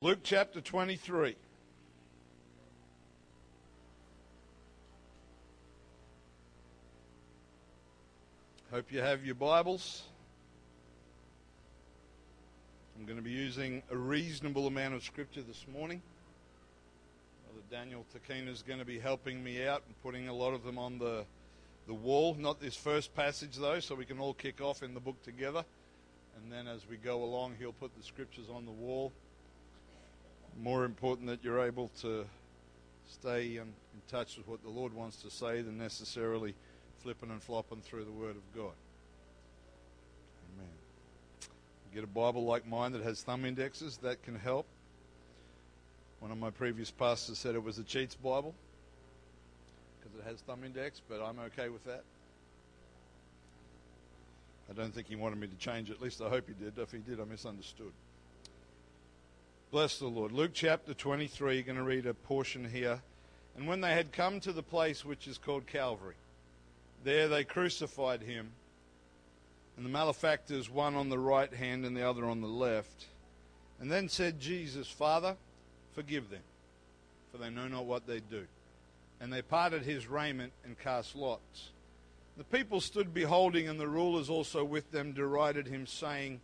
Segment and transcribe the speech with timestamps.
[0.00, 1.34] Luke chapter 23.
[8.70, 10.04] Hope you have your Bibles.
[12.96, 16.00] I'm going to be using a reasonable amount of scripture this morning.
[17.48, 20.62] Brother Daniel Takina is going to be helping me out and putting a lot of
[20.62, 21.24] them on the,
[21.88, 22.36] the wall.
[22.38, 25.64] Not this first passage, though, so we can all kick off in the book together.
[26.36, 29.12] And then as we go along, he'll put the scriptures on the wall
[30.60, 32.24] more important that you're able to
[33.08, 33.72] stay in, in,
[34.10, 36.54] touch with what the Lord wants to say than necessarily
[37.02, 38.72] flipping and flopping through the Word of God.
[40.56, 40.70] Amen.
[41.94, 44.66] get a Bible like mine that has thumb indexes, that can help.
[46.20, 48.54] One of my previous pastors said it was a cheats Bible
[50.00, 52.02] because it has thumb index, but I'm okay with that.
[54.70, 55.94] I don't think he wanted me to change it.
[55.94, 56.78] At least I hope he did.
[56.78, 57.92] If he did, I misunderstood.
[59.70, 60.32] Bless the Lord.
[60.32, 63.02] Luke chapter 23, you're going to read a portion here.
[63.54, 66.14] And when they had come to the place which is called Calvary,
[67.04, 68.52] there they crucified him,
[69.76, 73.08] and the malefactors, one on the right hand and the other on the left.
[73.78, 75.36] And then said Jesus, Father,
[75.94, 76.40] forgive them,
[77.30, 78.46] for they know not what they do.
[79.20, 81.68] And they parted his raiment and cast lots.
[82.38, 86.40] The people stood beholding, and the rulers also with them derided him, saying,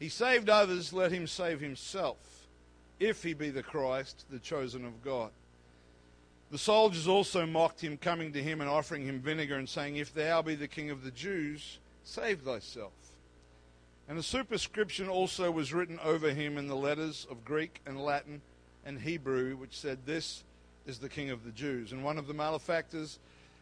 [0.00, 2.35] He saved others, let him save himself
[2.98, 5.30] if he be the Christ, the chosen of God.
[6.50, 10.14] The soldiers also mocked him, coming to him and offering him vinegar, and saying, If
[10.14, 12.92] thou be the king of the Jews, save thyself.
[14.08, 18.40] And a superscription also was written over him in the letters of Greek and Latin
[18.84, 20.44] and Hebrew, which said, This
[20.86, 21.90] is the king of the Jews.
[21.90, 23.18] And one of the malefactors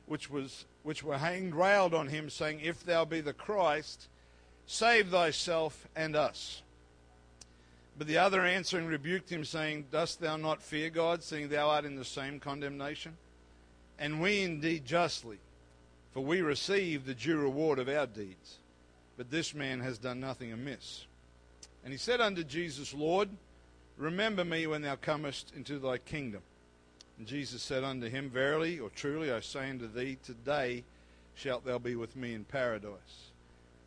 [0.06, 4.08] which was which were hanged railed on him, saying, If thou be the Christ,
[4.66, 6.60] save thyself and us.
[7.96, 11.84] But the other answering rebuked him, saying, Dost thou not fear God, seeing thou art
[11.84, 13.16] in the same condemnation?
[13.98, 15.38] And we indeed justly,
[16.12, 18.58] for we receive the due reward of our deeds.
[19.16, 21.06] But this man has done nothing amiss.
[21.84, 23.28] And he said unto Jesus, Lord,
[23.96, 26.42] remember me when thou comest into thy kingdom.
[27.18, 30.83] And Jesus said unto him, Verily or truly I say unto thee, today
[31.34, 33.30] shalt thou be with me in paradise.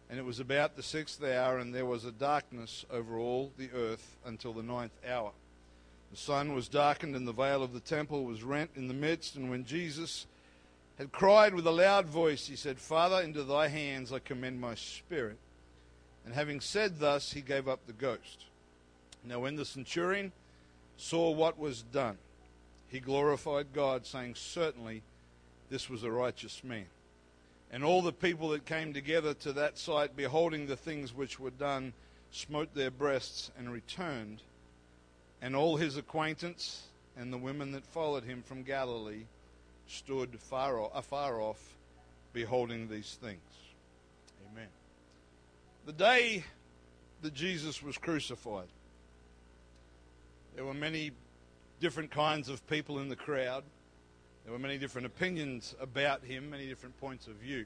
[0.10, 3.70] And it was about the sixth hour, and there was a darkness over all the
[3.74, 5.32] earth until the ninth hour.
[6.12, 9.36] The sun was darkened, and the veil of the temple was rent in the midst.
[9.36, 10.26] And when Jesus
[10.98, 14.76] had cried with a loud voice, he said, Father, into thy hands I commend my
[14.76, 15.38] spirit.
[16.26, 18.46] And having said thus, he gave up the ghost.
[19.24, 20.32] Now, when the centurion
[20.96, 22.18] saw what was done,
[22.88, 25.04] he glorified God, saying, Certainly
[25.70, 26.86] this was a righteous man.
[27.72, 31.52] And all the people that came together to that sight, beholding the things which were
[31.52, 31.94] done,
[32.32, 34.42] smote their breasts and returned.
[35.42, 36.84] And all his acquaintance
[37.18, 39.26] and the women that followed him from Galilee
[39.88, 41.76] stood far off, afar off,
[42.34, 43.40] beholding these things.
[44.52, 44.68] Amen.
[45.86, 46.44] The day
[47.22, 48.68] that Jesus was crucified,
[50.56, 51.12] there were many
[51.80, 53.64] different kinds of people in the crowd.
[54.48, 57.66] There were many different opinions about him, many different points of view.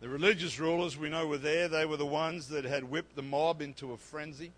[0.00, 1.66] The religious rulers we know were there.
[1.66, 4.52] They were the ones that had whipped the mob into a frenzy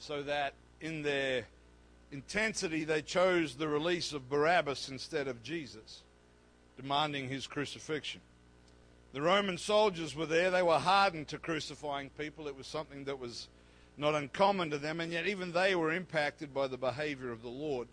[0.00, 1.44] so that in their
[2.10, 6.02] intensity they chose the release of Barabbas instead of Jesus,
[6.76, 8.20] demanding his crucifixion.
[9.12, 10.50] The Roman soldiers were there.
[10.50, 12.48] They were hardened to crucifying people.
[12.48, 13.46] It was something that was
[13.96, 17.48] not uncommon to them, and yet even they were impacted by the behavior of the
[17.48, 17.86] Lord.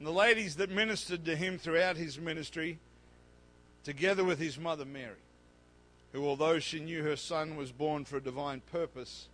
[0.00, 2.78] And the ladies that ministered to him throughout his ministry,
[3.84, 5.12] together with his mother Mary,
[6.12, 9.28] who, although she knew her son was born for a divine purpose,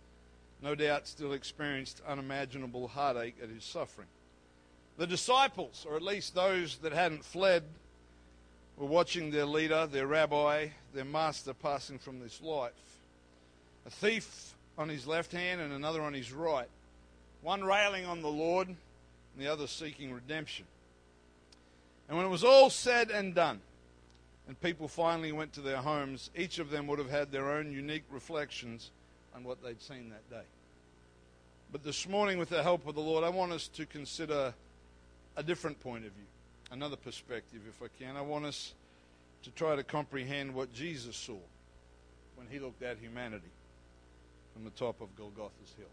[0.61, 4.09] no doubt still experienced unimaginable heartache at his suffering.
[4.97, 7.63] The disciples, or at least those that hadn't fled,
[8.75, 12.73] were watching their leader, their rabbi, their master passing from this life.
[13.85, 16.67] A thief on his left hand and another on his right.
[17.41, 18.75] One railing on the Lord,
[19.37, 20.65] and the other seeking redemption.
[22.09, 23.61] And when it was all said and done,
[24.47, 27.71] and people finally went to their homes, each of them would have had their own
[27.71, 28.89] unique reflections
[29.35, 30.45] on what they'd seen that day.
[31.71, 34.53] But this morning, with the help of the Lord, I want us to consider
[35.35, 36.25] a different point of view,
[36.71, 38.15] another perspective, if I can.
[38.15, 38.73] I want us
[39.43, 41.37] to try to comprehend what Jesus saw
[42.37, 43.51] when he looked at humanity
[44.53, 45.85] from the top of Golgotha's hill.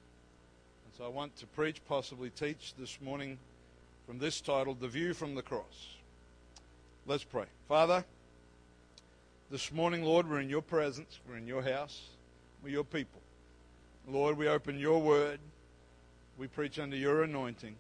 [0.97, 3.37] So I want to preach, possibly teach this morning
[4.07, 5.97] from this title, The View from the Cross.
[7.05, 7.47] Let's pray.
[7.67, 8.05] Father,
[9.51, 12.01] this morning, Lord, we're in your presence, we're in your house,
[12.63, 13.21] we're your people.
[14.09, 15.41] Lord, we open your word.
[16.39, 17.75] we preach under your anointing,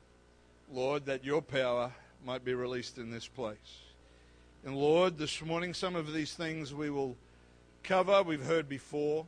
[0.72, 1.92] Lord, that your power
[2.26, 3.78] might be released in this place.
[4.64, 7.16] And Lord, this morning, some of these things we will
[7.84, 9.24] cover, we've heard before.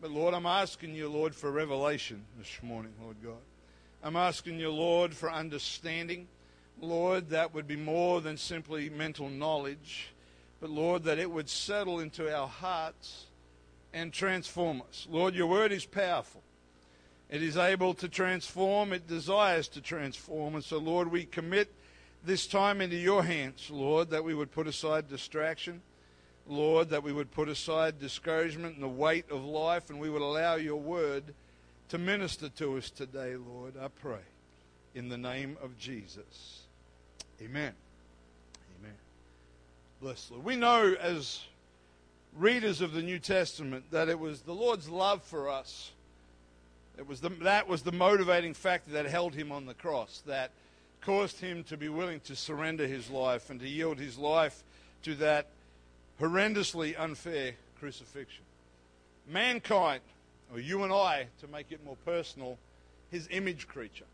[0.00, 3.42] But Lord, I'm asking you, Lord, for revelation this morning, Lord God.
[4.02, 6.26] I'm asking you, Lord, for understanding.
[6.80, 10.08] Lord, that would be more than simply mental knowledge,
[10.58, 13.26] but Lord, that it would settle into our hearts
[13.92, 15.06] and transform us.
[15.10, 16.40] Lord, your word is powerful.
[17.28, 20.54] It is able to transform, it desires to transform.
[20.54, 21.70] And so, Lord, we commit
[22.24, 25.82] this time into your hands, Lord, that we would put aside distraction.
[26.46, 30.22] Lord, that we would put aside discouragement and the weight of life, and we would
[30.22, 31.22] allow your word
[31.88, 33.74] to minister to us today, Lord.
[33.80, 34.20] I pray
[34.94, 36.62] in the name of Jesus.
[37.40, 37.72] Amen.
[38.80, 38.96] Amen.
[40.00, 40.44] Bless Lord.
[40.44, 41.44] We know as
[42.36, 45.92] readers of the New Testament that it was the Lord's love for us
[47.00, 50.50] it was the, that was the motivating factor that held him on the cross, that
[51.00, 54.62] caused him to be willing to surrender his life and to yield his life
[55.04, 55.46] to that
[56.20, 58.44] horrendously unfair crucifixion.
[59.26, 60.02] Mankind,
[60.52, 62.58] or you and I, to make it more personal,
[63.10, 64.04] his image creature,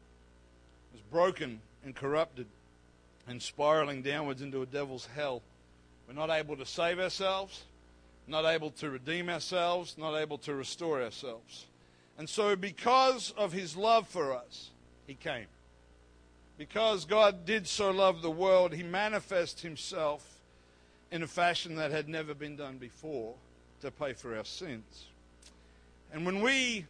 [0.93, 2.47] was broken and corrupted
[3.29, 5.43] and spiraling downwards into a devil's hell.
[6.06, 7.64] We're not able to save ourselves,
[8.29, 11.67] not able to redeem ourselves, not able to restore ourselves.
[12.19, 14.70] And so, because of his love for us,
[15.06, 15.47] he came.
[16.56, 20.36] Because God did so love the world, he manifested himself
[21.11, 23.35] in a fashion that had never been done before
[23.81, 25.06] to pay for our sins.
[26.12, 26.87] And when we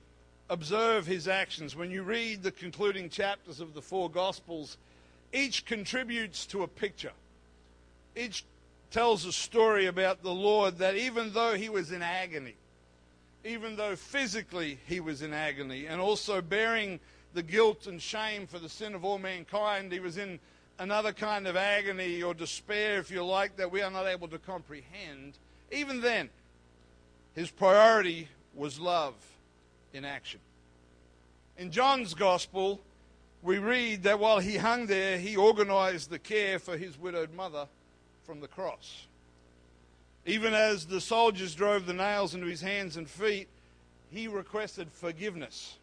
[0.48, 4.76] observe his actions, when you read the concluding chapters of the four Gospels,
[5.32, 7.12] each contributes to a picture.
[8.14, 8.44] Each
[8.90, 12.54] tells a story about the Lord that even though he was in agony,
[13.44, 17.00] even though physically he was in agony and also bearing
[17.34, 20.38] the guilt and shame for the sin of all mankind, he was in
[20.78, 24.38] another kind of agony or despair, if you like, that we are not able to
[24.38, 25.38] comprehend.
[25.72, 26.30] Even then,
[27.34, 29.14] his priority was love
[29.92, 30.40] in action.
[31.58, 32.80] In John's Gospel,
[33.42, 37.66] we read that while he hung there, he organized the care for his widowed mother
[38.24, 39.06] from the cross.
[40.26, 43.48] Even as the soldiers drove the nails into his hands and feet,
[44.10, 45.78] he requested forgiveness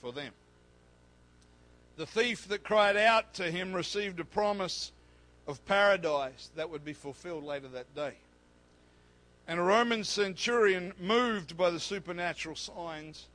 [0.00, 0.32] for them.
[1.96, 4.92] The thief that cried out to him received a promise
[5.46, 8.14] of paradise that would be fulfilled later that day.
[9.46, 13.26] And a Roman centurion, moved by the supernatural signs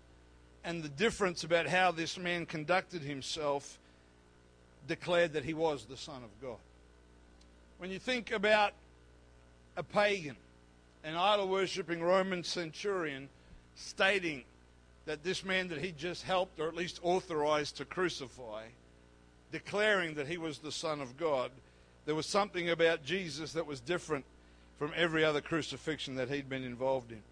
[0.63, 3.77] and the difference about how this man conducted himself,
[4.87, 6.57] declared that he was the Son of God.
[7.77, 8.73] When you think about
[9.77, 10.35] a pagan
[11.03, 13.29] an idol worshipping Roman centurion
[13.75, 14.43] stating
[15.09, 18.65] that this man that he just helped, or at least authorized to crucify,
[19.51, 21.49] declaring that he was the Son of God,
[22.05, 24.23] there was something about Jesus that was different
[24.77, 27.23] from every other crucifixion that he'd been involved in.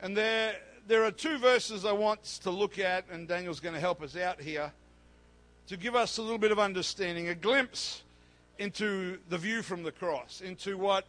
[0.00, 0.56] And there,
[0.88, 4.16] there are two verses I want to look at, and Daniel's going to help us
[4.16, 4.72] out here
[5.66, 8.04] to give us a little bit of understanding, a glimpse
[8.58, 11.04] into the view from the cross, into what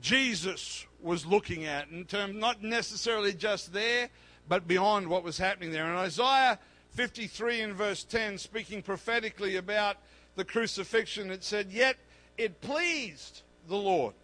[0.00, 4.10] Jesus was looking at in terms not necessarily just there,
[4.48, 5.86] but beyond what was happening there.
[5.86, 6.58] In Isaiah
[6.90, 9.96] 53 and verse 10, speaking prophetically about
[10.34, 11.96] the crucifixion, it said, Yet
[12.38, 14.14] it pleased the Lord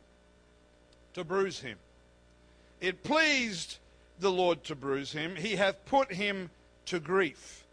[1.15, 1.79] to bruise him.
[2.81, 3.79] It pleased
[4.19, 5.37] the Lord to bruise him.
[5.37, 6.51] He hath put him
[6.87, 7.65] to grief.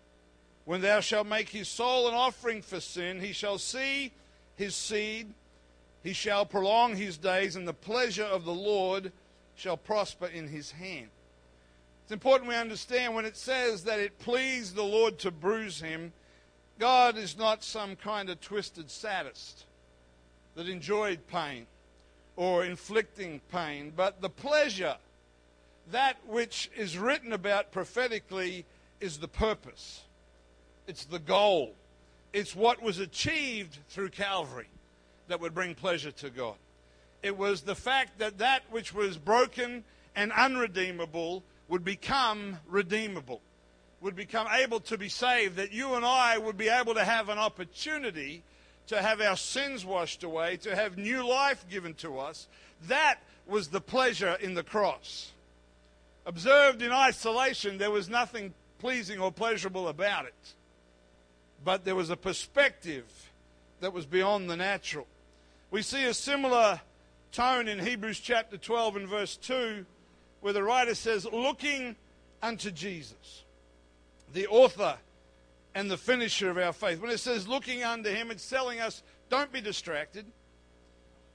[0.65, 4.11] When thou shalt make his soul an offering for sin, he shall see
[4.55, 5.33] his seed
[6.03, 9.11] he shall prolong his days, and the pleasure of the Lord
[9.55, 11.09] shall prosper in his hand.
[12.09, 16.11] It's important we understand when it says that it pleased the Lord to bruise him,
[16.79, 19.65] God is not some kind of twisted sadist
[20.55, 21.67] that enjoyed pain
[22.35, 24.95] or inflicting pain, but the pleasure,
[25.91, 28.65] that which is written about prophetically,
[28.99, 30.01] is the purpose.
[30.87, 31.75] It's the goal.
[32.33, 34.69] It's what was achieved through Calvary
[35.27, 36.55] that would bring pleasure to God.
[37.21, 39.83] It was the fact that that which was broken
[40.15, 43.41] and unredeemable would become redeemable,
[44.01, 47.29] would become able to be saved, that you and I would be able to have
[47.29, 48.43] an opportunity
[48.87, 52.47] to have our sins washed away, to have new life given to us.
[52.87, 55.31] That was the pleasure in the cross.
[56.25, 60.53] Observed in isolation, there was nothing pleasing or pleasurable about it.
[61.63, 63.05] But there was a perspective
[63.79, 65.05] that was beyond the natural.
[65.71, 66.81] We see a similar
[67.31, 69.85] tone in Hebrews chapter 12 and verse 2,
[70.41, 71.95] where the writer says, Looking
[72.41, 73.43] unto Jesus,
[74.33, 74.97] the author
[75.75, 77.01] and the finisher of our faith.
[77.01, 80.25] When it says looking unto him, it's telling us don't be distracted.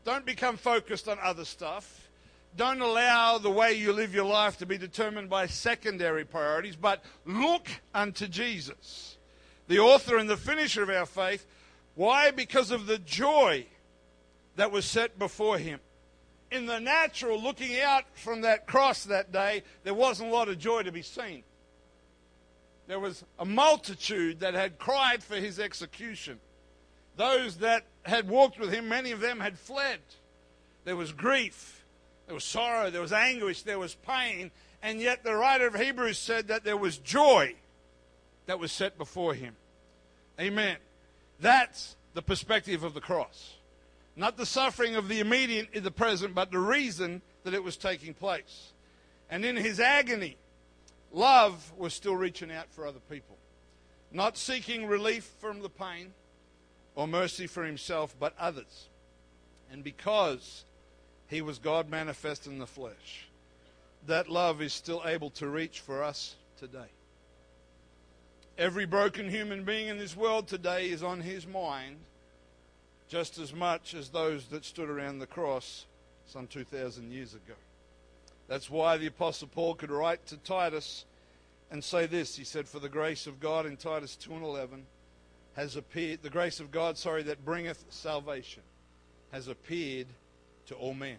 [0.05, 2.09] Don't become focused on other stuff.
[2.57, 7.03] Don't allow the way you live your life to be determined by secondary priorities, but
[7.25, 9.17] look unto Jesus,
[9.67, 11.47] the author and the finisher of our faith.
[11.97, 12.31] Why?
[12.31, 13.67] Because of the joy
[14.57, 15.81] that was set before him.
[16.55, 20.57] In the natural, looking out from that cross that day, there wasn't a lot of
[20.57, 21.43] joy to be seen.
[22.87, 26.39] There was a multitude that had cried for his execution.
[27.17, 29.99] Those that had walked with him, many of them had fled.
[30.85, 31.85] There was grief,
[32.27, 36.19] there was sorrow, there was anguish, there was pain, and yet the writer of Hebrews
[36.19, 37.55] said that there was joy
[38.47, 39.57] that was set before him.
[40.41, 40.77] Amen.
[41.41, 43.54] That's the perspective of the cross.
[44.17, 47.77] Not the suffering of the immediate in the present, but the reason that it was
[47.77, 48.73] taking place.
[49.29, 50.37] And in his agony,
[51.13, 53.37] love was still reaching out for other people.
[54.13, 56.13] Not seeking relief from the pain,
[56.95, 58.89] or mercy for himself, but others.
[59.73, 60.65] And because
[61.27, 63.29] he was God manifest in the flesh,
[64.07, 66.93] that love is still able to reach for us today.
[68.57, 71.97] Every broken human being in this world today is on his mind
[73.09, 75.87] just as much as those that stood around the cross
[76.27, 77.55] some 2,000 years ago.
[78.49, 81.05] That's why the Apostle Paul could write to Titus
[81.71, 82.37] and say this.
[82.37, 84.87] He said, For the grace of God in Titus 2 and 11
[85.57, 88.63] has appeared, the grace of God, sorry, that bringeth salvation
[89.33, 90.07] has appeared
[90.67, 91.19] to all men.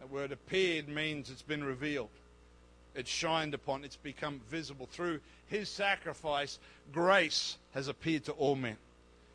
[0.00, 2.10] That word appeared means it's been revealed.
[2.94, 4.86] It's shined upon, it's become visible.
[4.86, 6.58] Through his sacrifice,
[6.92, 8.76] grace has appeared to all men.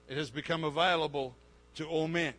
[0.08, 1.36] It has become available
[1.76, 2.34] to all men.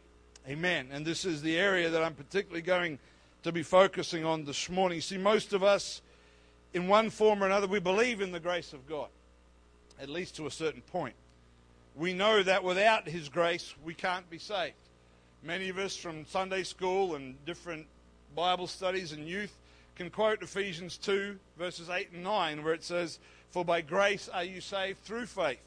[0.49, 0.89] Amen.
[0.93, 2.99] And this is the area that I'm particularly going
[3.43, 5.01] to be focusing on this morning.
[5.01, 6.01] See, most of us,
[6.73, 9.09] in one form or another, we believe in the grace of God,
[10.01, 11.15] at least to a certain point
[11.99, 14.75] we know that without His grace, we can't be saved.
[15.43, 17.87] Many of us from Sunday school and different
[18.37, 19.55] Bible studies and youth
[19.97, 23.19] can quote Ephesians 2, verses 8 and 9, where it says,
[23.51, 25.59] For by grace are you saved through faith,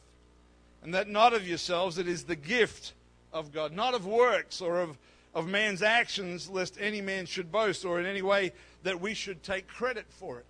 [0.83, 2.93] and that not of yourselves, it is the gift
[3.33, 4.97] of God, not of works or of,
[5.33, 8.51] of man's actions, lest any man should boast, or in any way
[8.83, 10.45] that we should take credit for it.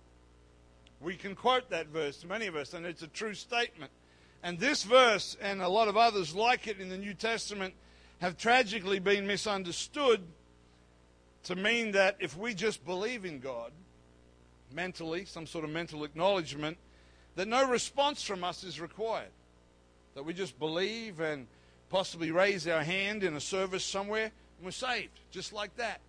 [1.00, 3.90] We can quote that verse, many of us, and it's a true statement.
[4.42, 7.74] And this verse and a lot of others like it in the New Testament
[8.20, 10.22] have tragically been misunderstood
[11.44, 13.72] to mean that if we just believe in God
[14.72, 16.78] mentally, some sort of mental acknowledgement,
[17.36, 19.30] that no response from us is required.
[20.14, 21.46] That we just believe and
[21.88, 26.00] possibly raise our hand in a service somewhere and we're saved, just like that.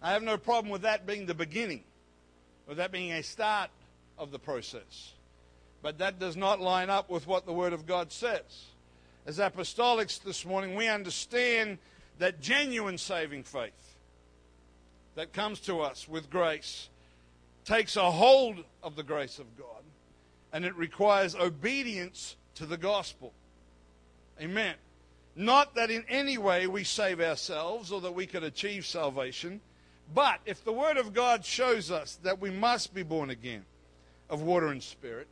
[0.00, 1.82] I have no problem with that being the beginning,
[2.68, 3.70] or that being a start
[4.16, 5.12] of the process.
[5.82, 8.66] But that does not line up with what the Word of God says.
[9.26, 11.78] As apostolics this morning, we understand
[12.18, 13.96] that genuine saving faith
[15.14, 16.88] that comes to us with grace
[17.64, 19.82] takes a hold of the grace of God
[20.52, 23.32] and it requires obedience to the gospel.
[24.40, 24.74] Amen.
[25.36, 29.60] Not that in any way we save ourselves or that we could achieve salvation,
[30.12, 33.64] but if the Word of God shows us that we must be born again
[34.28, 35.28] of water and spirit,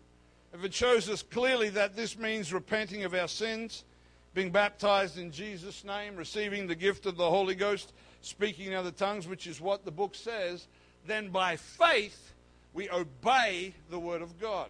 [0.54, 3.84] if it shows us clearly that this means repenting of our sins,
[4.32, 8.92] being baptized in Jesus' name, receiving the gift of the Holy Ghost, speaking in other
[8.92, 10.68] tongues, which is what the book says,
[11.06, 12.32] then by faith
[12.72, 14.68] we obey the Word of God.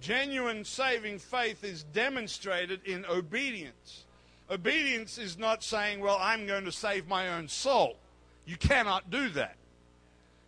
[0.00, 4.04] Genuine saving faith is demonstrated in obedience.
[4.50, 7.96] Obedience is not saying, well, I'm going to save my own soul.
[8.44, 9.56] You cannot do that.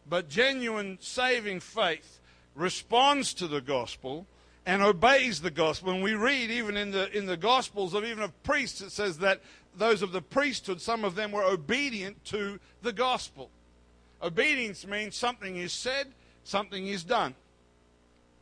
[0.08, 2.20] But genuine saving faith
[2.54, 4.26] responds to the gospel
[4.64, 5.92] and obeys the gospel.
[5.92, 9.18] And we read even in the in the gospels of even of priests, it says
[9.18, 9.40] that
[9.76, 13.50] those of the priesthood, some of them were obedient to the gospel.
[14.22, 16.08] Obedience means something is said,
[16.44, 17.34] something is done.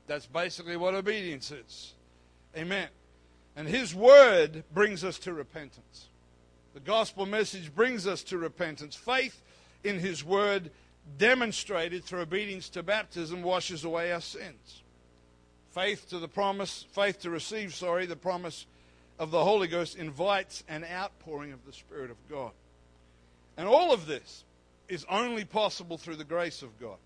[0.07, 1.95] That's basically what obedience is.
[2.57, 2.89] Amen.
[3.57, 6.09] And his word brings us to repentance.
[6.75, 8.95] The gospel message brings us to repentance.
[8.95, 9.43] Faith
[9.83, 10.71] in his word
[11.19, 14.83] demonstrated through obedience to baptism washes away our sins.
[15.71, 18.67] Faith to the promise, faith to receive, sorry, the promise
[19.19, 22.53] of the Holy Ghost invites an outpouring of the Spirit of God.
[23.57, 24.45] And all of this
[24.89, 26.99] is only possible through the grace of God.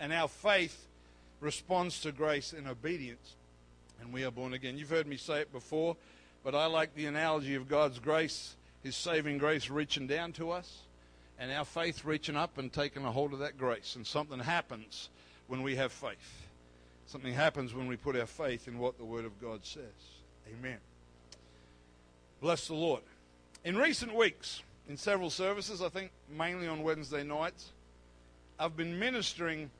[0.00, 0.86] And our faith
[1.40, 3.34] responds to grace in obedience,
[4.00, 4.78] and we are born again.
[4.78, 5.96] You've heard me say it before,
[6.44, 10.82] but I like the analogy of God's grace, His saving grace reaching down to us
[11.38, 13.96] and our faith reaching up and taking a hold of that grace.
[13.96, 15.10] And something happens
[15.48, 16.46] when we have faith.
[17.06, 19.82] Something happens when we put our faith in what the Word of God says.
[20.48, 20.78] Amen.
[22.40, 23.02] Bless the Lord.
[23.64, 27.72] In recent weeks, in several services, I think mainly on Wednesday nights,
[28.58, 29.70] I've been ministering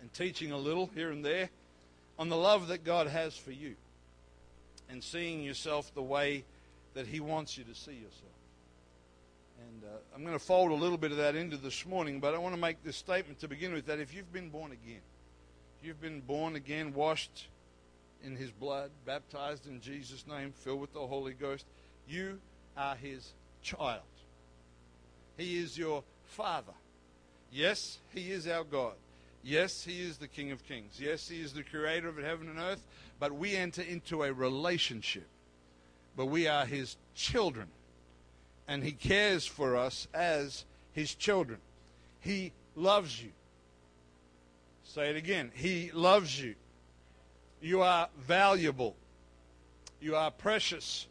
[0.00, 1.50] and teaching a little here and there
[2.18, 3.76] on the love that God has for you
[4.90, 6.44] and seeing yourself the way
[6.94, 8.24] that He wants you to see yourself.
[9.60, 12.34] And uh, I'm going to fold a little bit of that into this morning, but
[12.34, 15.00] I want to make this statement to begin with that if you've been born again,
[15.82, 17.48] you've been born again, washed
[18.24, 21.66] in His blood, baptized in Jesus' name, filled with the Holy Ghost,
[22.08, 22.40] you
[22.76, 24.02] are His child.
[25.36, 26.72] He is your Father.
[27.52, 28.94] Yes, He is our God.
[29.42, 30.98] Yes, He is the King of Kings.
[30.98, 32.84] Yes, He is the Creator of heaven and earth.
[33.18, 35.26] But we enter into a relationship.
[36.16, 37.68] But we are His children.
[38.66, 41.58] And He cares for us as His children.
[42.20, 43.30] He loves you.
[44.84, 45.50] Say it again.
[45.54, 46.54] He loves you.
[47.60, 48.96] You are valuable.
[50.00, 51.06] You are precious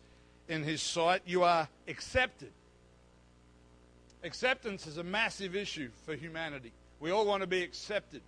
[0.48, 1.22] in His sight.
[1.26, 2.52] You are accepted.
[4.24, 6.72] Acceptance is a massive issue for humanity.
[7.00, 8.22] We all want to be accepted.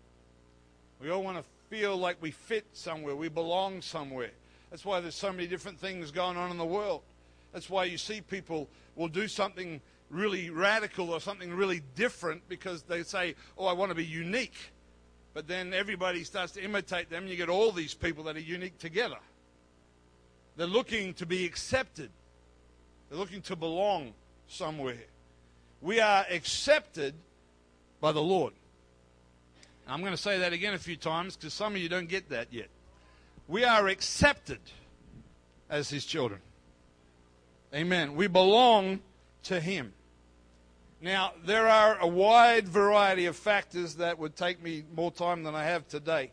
[1.01, 4.31] We all want to feel like we fit somewhere, we belong somewhere.
[4.69, 7.01] That's why there's so many different things going on in the world.
[7.53, 12.83] That's why you see people will do something really radical or something really different because
[12.83, 14.71] they say, Oh, I want to be unique.
[15.33, 18.41] But then everybody starts to imitate them, and you get all these people that are
[18.41, 19.17] unique together.
[20.57, 22.09] They're looking to be accepted,
[23.09, 24.13] they're looking to belong
[24.47, 25.05] somewhere.
[25.81, 27.13] We are accepted
[27.99, 28.53] by the Lord.
[29.87, 32.29] I'm going to say that again a few times because some of you don't get
[32.29, 32.67] that yet.
[33.47, 34.59] We are accepted
[35.69, 36.41] as His children.
[37.73, 38.15] Amen.
[38.15, 38.99] We belong
[39.43, 39.93] to Him.
[41.01, 45.55] Now, there are a wide variety of factors that would take me more time than
[45.55, 46.31] I have today.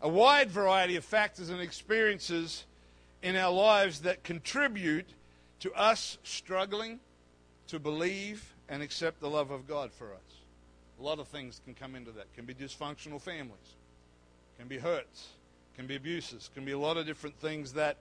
[0.00, 2.64] A wide variety of factors and experiences
[3.22, 5.06] in our lives that contribute
[5.60, 7.00] to us struggling
[7.68, 10.41] to believe and accept the love of God for us.
[11.02, 12.32] A lot of things can come into that.
[12.36, 13.74] Can be dysfunctional families,
[14.56, 15.30] can be hurts,
[15.74, 17.96] can be abuses, can be a lot of different things that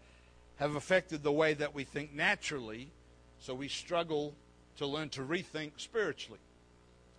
[0.58, 2.92] have affected the way that we think naturally.
[3.40, 4.36] So we struggle
[4.78, 6.38] to learn to rethink spiritually.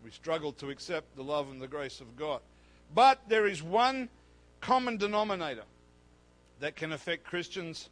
[0.04, 2.42] We struggle to accept the love and the grace of God.
[2.94, 4.08] But there is one
[4.60, 5.64] common denominator
[6.60, 7.88] that can affect Christians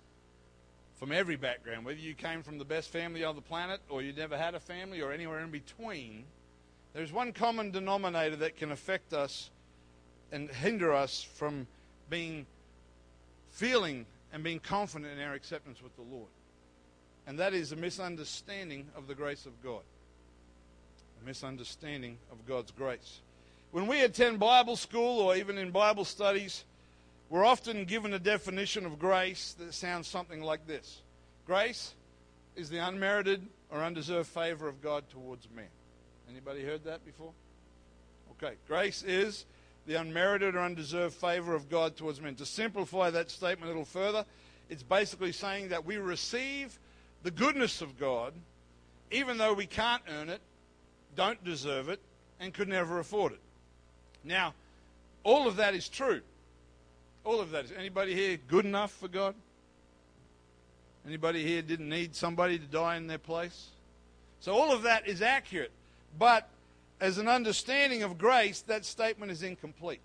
[0.95, 4.13] from every background, whether you came from the best family on the planet or you
[4.13, 6.25] never had a family or anywhere in between.
[6.93, 9.51] There's one common denominator that can affect us
[10.33, 11.67] and hinder us from
[12.09, 12.47] being
[13.51, 16.29] feeling and being confident in our acceptance with the Lord.
[17.27, 19.83] And that is a misunderstanding of the grace of God.
[21.23, 23.21] A misunderstanding of God's grace.
[23.71, 26.65] When we attend Bible school or even in Bible studies,
[27.29, 31.03] we're often given a definition of grace that sounds something like this
[31.47, 31.95] Grace
[32.57, 35.67] is the unmerited or undeserved favor of God towards man.
[36.31, 37.33] Anybody heard that before?
[38.33, 38.55] Okay.
[38.67, 39.47] Grace is
[39.87, 42.35] the unmerited or undeserved favor of God towards men.
[42.37, 44.25] To simplify that statement a little further,
[44.69, 46.79] it's basically saying that we receive
[47.23, 48.33] the goodness of God
[49.11, 50.41] even though we can't earn it,
[51.17, 52.01] don't deserve it,
[52.39, 53.41] and could never afford it.
[54.23, 54.55] Now,
[55.25, 56.21] all of that is true.
[57.25, 57.73] All of that is.
[57.73, 59.35] Anybody here good enough for God?
[61.07, 63.69] Anybody here didn't need somebody to die in their place?
[64.41, 65.73] So all of that is accurate.
[66.19, 66.49] But
[67.01, 70.01] as an understanding of grace, that statement is incomplete.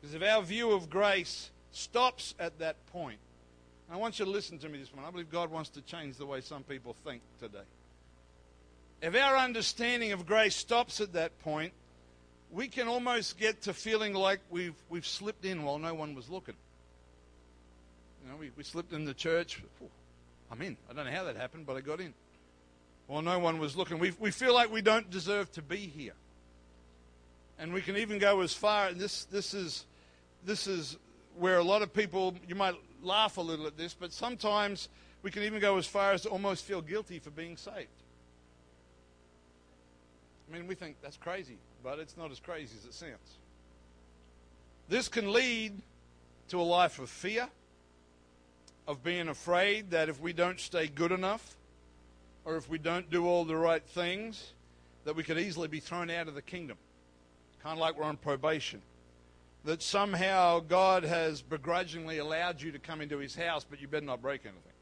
[0.00, 3.18] Because if our view of grace stops at that point,
[3.90, 5.08] I want you to listen to me this morning.
[5.08, 7.64] I believe God wants to change the way some people think today.
[9.02, 11.72] If our understanding of grace stops at that point,
[12.50, 16.28] we can almost get to feeling like we've, we've slipped in while no one was
[16.30, 16.54] looking.
[18.24, 19.62] You know, we, we slipped in the church.
[20.50, 20.76] I'm in.
[20.88, 22.14] I don't know how that happened, but I got in.
[23.08, 23.98] Well, no one was looking.
[23.98, 26.14] We, we feel like we don't deserve to be here.
[27.58, 29.84] And we can even go as far, and this, this, is,
[30.44, 30.96] this is
[31.36, 34.88] where a lot of people, you might laugh a little at this, but sometimes
[35.22, 37.88] we can even go as far as to almost feel guilty for being saved.
[40.48, 43.38] I mean, we think that's crazy, but it's not as crazy as it sounds.
[44.88, 45.80] This can lead
[46.48, 47.48] to a life of fear,
[48.86, 51.56] of being afraid that if we don't stay good enough,
[52.44, 54.52] or if we don't do all the right things,
[55.04, 56.76] that we could easily be thrown out of the kingdom.
[57.62, 58.82] Kind of like we're on probation.
[59.64, 64.04] That somehow God has begrudgingly allowed you to come into his house, but you better
[64.04, 64.72] not break anything.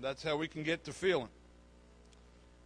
[0.00, 1.28] That's how we can get to feeling.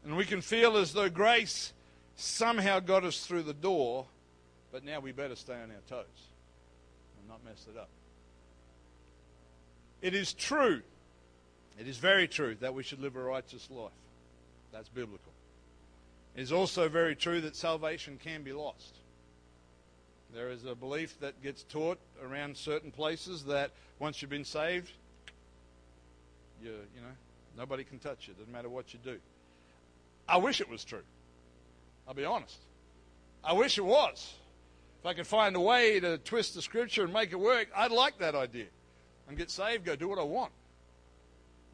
[0.04, 1.72] And we can feel as though grace
[2.16, 4.06] somehow got us through the door,
[4.72, 6.06] But now we better stay on our toes
[7.18, 7.88] and not mess it up.
[10.00, 10.82] It is true,
[11.78, 13.92] it is very true that we should live a righteous life.
[14.72, 15.32] That's biblical.
[16.36, 18.96] It is also very true that salvation can be lost.
[20.32, 24.92] There is a belief that gets taught around certain places that once you've been saved,
[26.62, 27.14] you, you know,
[27.56, 28.34] nobody can touch you.
[28.34, 29.18] Doesn't matter what you do.
[30.28, 31.02] I wish it was true.
[32.06, 32.58] I'll be honest.
[33.42, 34.34] I wish it was.
[35.00, 37.90] If I could find a way to twist the scripture and make it work, I'd
[37.90, 38.66] like that idea.
[39.28, 40.52] And get saved, go do what I want.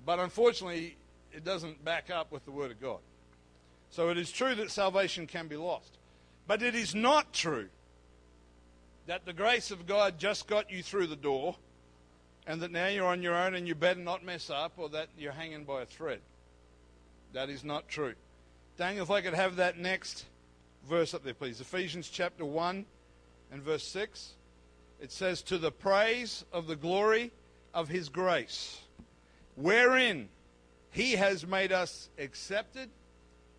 [0.06, 0.96] But unfortunately,
[1.32, 3.00] it doesn't back up with the Word of God.
[3.90, 5.98] So it is true that salvation can be lost.
[6.46, 7.68] But it is not true
[9.06, 11.56] that the grace of God just got you through the door
[12.46, 15.08] and that now you're on your own and you better not mess up or that
[15.18, 16.20] you're hanging by a thread.
[17.32, 18.14] That is not true.
[18.78, 20.24] Daniel, if I could have that next
[20.88, 21.60] verse up there, please.
[21.60, 22.84] Ephesians chapter 1
[23.50, 24.34] and verse 6.
[25.00, 27.32] It says, To the praise of the glory
[27.74, 28.80] of his grace,
[29.56, 30.28] wherein
[30.90, 32.88] he has made us accepted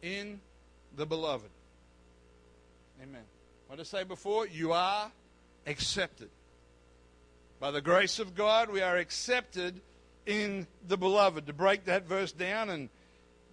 [0.02, 0.40] in
[0.96, 1.50] the beloved.
[3.02, 3.24] Amen.
[3.68, 4.48] What I say before?
[4.48, 5.12] You are
[5.66, 6.30] accepted.
[7.60, 9.82] By the grace of God, we are accepted
[10.26, 11.48] in the beloved.
[11.48, 12.90] To break that verse down and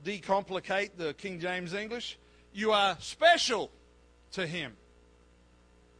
[0.05, 2.19] decomplicate the King James English,
[2.53, 3.71] you are special
[4.33, 4.73] to Him.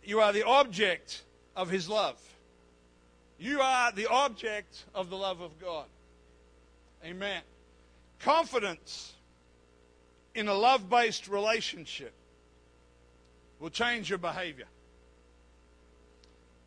[0.05, 1.23] You are the object
[1.57, 2.21] of His love.
[3.39, 5.87] You are the object of the love of God.
[7.05, 7.43] Amen.
[8.21, 9.13] Confidence
[10.35, 12.15] in a love based relationship
[13.61, 14.65] will change your behavior.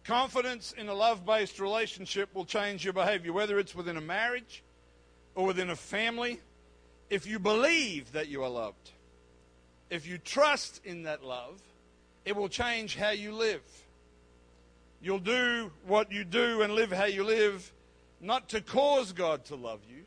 [0.03, 4.63] Confidence in a love based relationship will change your behavior, whether it's within a marriage
[5.33, 6.39] or within a family.
[7.09, 8.91] If you believe that you are loved,
[9.89, 11.59] if you trust in that love,
[12.25, 13.61] it will change how you live.
[15.01, 17.71] You'll do what you do and live how you live,
[18.21, 20.03] not to cause God to love you,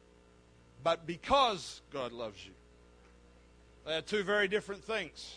[0.82, 2.52] but because God loves you.
[3.86, 5.36] They are two very different things.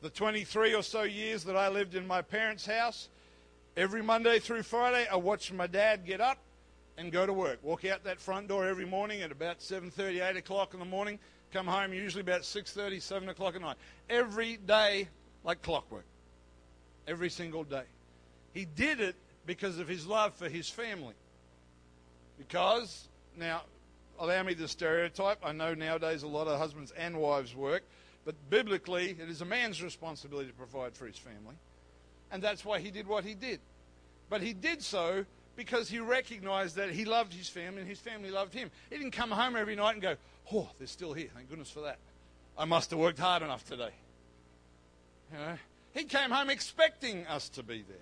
[0.00, 3.08] The 23 or so years that I lived in my parents' house,
[3.78, 6.38] Every Monday through Friday, I watched my dad get up
[6.96, 7.60] and go to work.
[7.62, 11.20] Walk out that front door every morning at about 7.30, 8 o'clock in the morning.
[11.52, 13.76] Come home usually about 6.30, 7 o'clock at night.
[14.10, 15.06] Every day
[15.44, 16.06] like clockwork.
[17.06, 17.84] Every single day.
[18.52, 19.14] He did it
[19.46, 21.14] because of his love for his family.
[22.36, 23.62] Because, now,
[24.18, 25.38] allow me the stereotype.
[25.44, 27.82] I know nowadays a lot of husbands and wives work,
[28.24, 31.56] but biblically, it is a man's responsibility to provide for his family
[32.30, 33.60] and that's why he did what he did.
[34.28, 35.24] But he did so
[35.56, 38.70] because he recognized that he loved his family and his family loved him.
[38.90, 40.16] He didn't come home every night and go,
[40.52, 41.28] Oh, they're still here.
[41.34, 41.98] Thank goodness for that.
[42.56, 43.90] I must have worked hard enough today.
[45.32, 45.58] You know,
[45.92, 47.96] he came home expecting us to be there.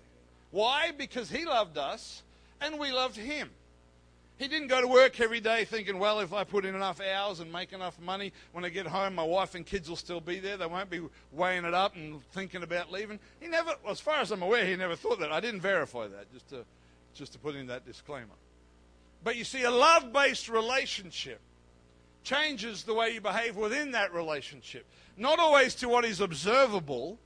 [0.51, 0.93] Why?
[0.97, 2.23] Because he loved us
[2.61, 3.51] and we loved him.
[4.39, 7.41] He didn't go to work every day thinking, well, if I put in enough hours
[7.41, 10.41] and make enough money, when I get home, my wife and kids will still be
[10.41, 10.59] there.
[10.59, 11.01] They won't be
[11.33, 13.19] weighing it up and thinking about leaving.
[13.41, 15.33] He never, as far as I'm aware, he never thought that.
[15.33, 16.65] I didn't verify that, just to,
[17.15, 18.35] just to put in that disclaimer.
[19.25, 21.41] But you see, a love based relationship
[22.23, 24.85] changes the way you behave within that relationship.
[25.17, 27.19] Not always to what is observable,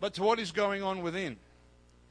[0.00, 1.36] but to what is going on within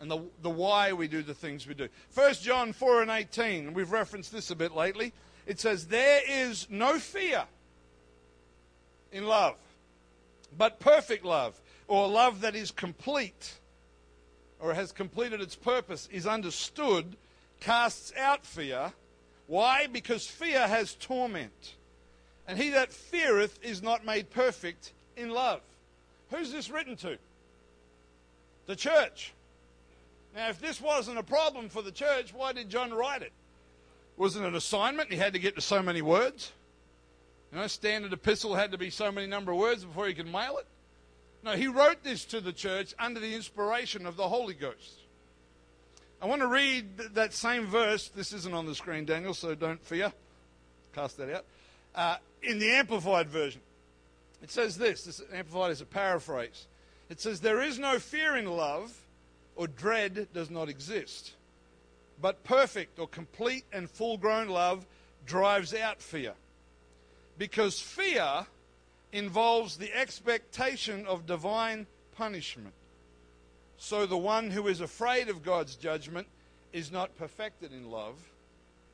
[0.03, 1.87] and the, the why we do the things we do.
[2.13, 5.13] 1 John 4 and 18, we've referenced this a bit lately.
[5.47, 7.45] It says, There is no fear
[9.13, 9.55] in love,
[10.57, 13.53] but perfect love, or love that is complete,
[14.59, 17.15] or has completed its purpose, is understood,
[17.61, 18.91] casts out fear.
[19.47, 19.87] Why?
[19.87, 21.75] Because fear has torment.
[22.45, 25.61] And he that feareth is not made perfect in love.
[26.29, 27.17] Who's this written to?
[28.65, 29.33] The church.
[30.35, 33.31] Now, if this wasn't a problem for the church, why did John write it?
[34.17, 35.11] Wasn't it an assignment?
[35.11, 36.51] He had to get to so many words.
[37.51, 40.31] You know, standard epistle had to be so many number of words before he could
[40.31, 40.65] mail it.
[41.43, 45.01] No, he wrote this to the church under the inspiration of the Holy Ghost.
[46.21, 48.07] I want to read that same verse.
[48.07, 50.13] This isn't on the screen, Daniel, so don't fear.
[50.93, 51.45] Cast that out.
[51.93, 53.61] Uh, in the Amplified version,
[54.41, 55.03] it says this.
[55.03, 56.67] This Amplified is a paraphrase.
[57.09, 59.02] It says, There is no fear in love
[59.55, 61.33] or dread does not exist.
[62.21, 64.85] But perfect or complete and full grown love
[65.25, 66.33] drives out fear.
[67.37, 68.45] Because fear
[69.11, 72.73] involves the expectation of divine punishment.
[73.77, 76.27] So the one who is afraid of God's judgment
[76.71, 78.15] is not perfected in love,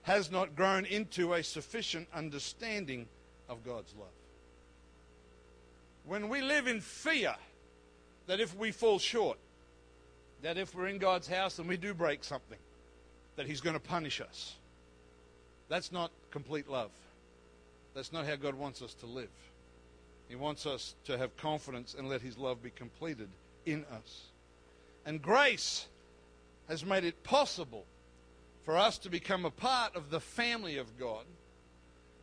[0.04, 3.08] has not grown into a sufficient understanding
[3.48, 4.08] of God's love.
[6.06, 7.36] When we live in fear,
[8.28, 9.38] that if we fall short,
[10.42, 12.58] that if we're in God's house and we do break something,
[13.36, 14.56] that He's going to punish us.
[15.68, 16.92] That's not complete love.
[17.94, 19.30] That's not how God wants us to live.
[20.28, 23.30] He wants us to have confidence and let His love be completed
[23.66, 24.26] in us.
[25.06, 25.88] And grace
[26.68, 27.86] has made it possible
[28.64, 31.26] for us to become a part of the family of God,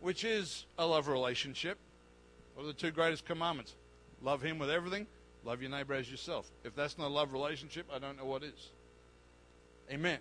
[0.01, 1.79] which is a love relationship.
[2.55, 3.75] What are the two greatest commandments?
[4.23, 5.07] Love Him with everything,
[5.47, 6.51] love your neighbor as yourself.
[6.65, 8.71] If that's not a love relationship, I don't know what is.
[9.91, 10.19] Amen.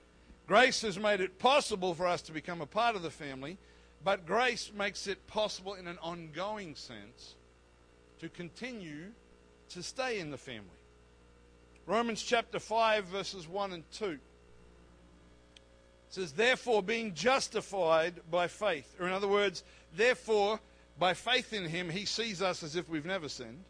[0.48, 3.58] Grace has made it possible for us to become a part of the family,
[4.04, 7.34] but grace makes it possible in an ongoing sense
[8.20, 9.08] to continue
[9.70, 10.70] to stay in the family.
[11.88, 14.20] Romans chapter 5, verses 1 and 2
[16.10, 19.64] says, Therefore, being justified by faith, or in other words,
[19.96, 20.60] therefore,
[21.00, 23.64] by faith in him, he sees us as if we've never sinned.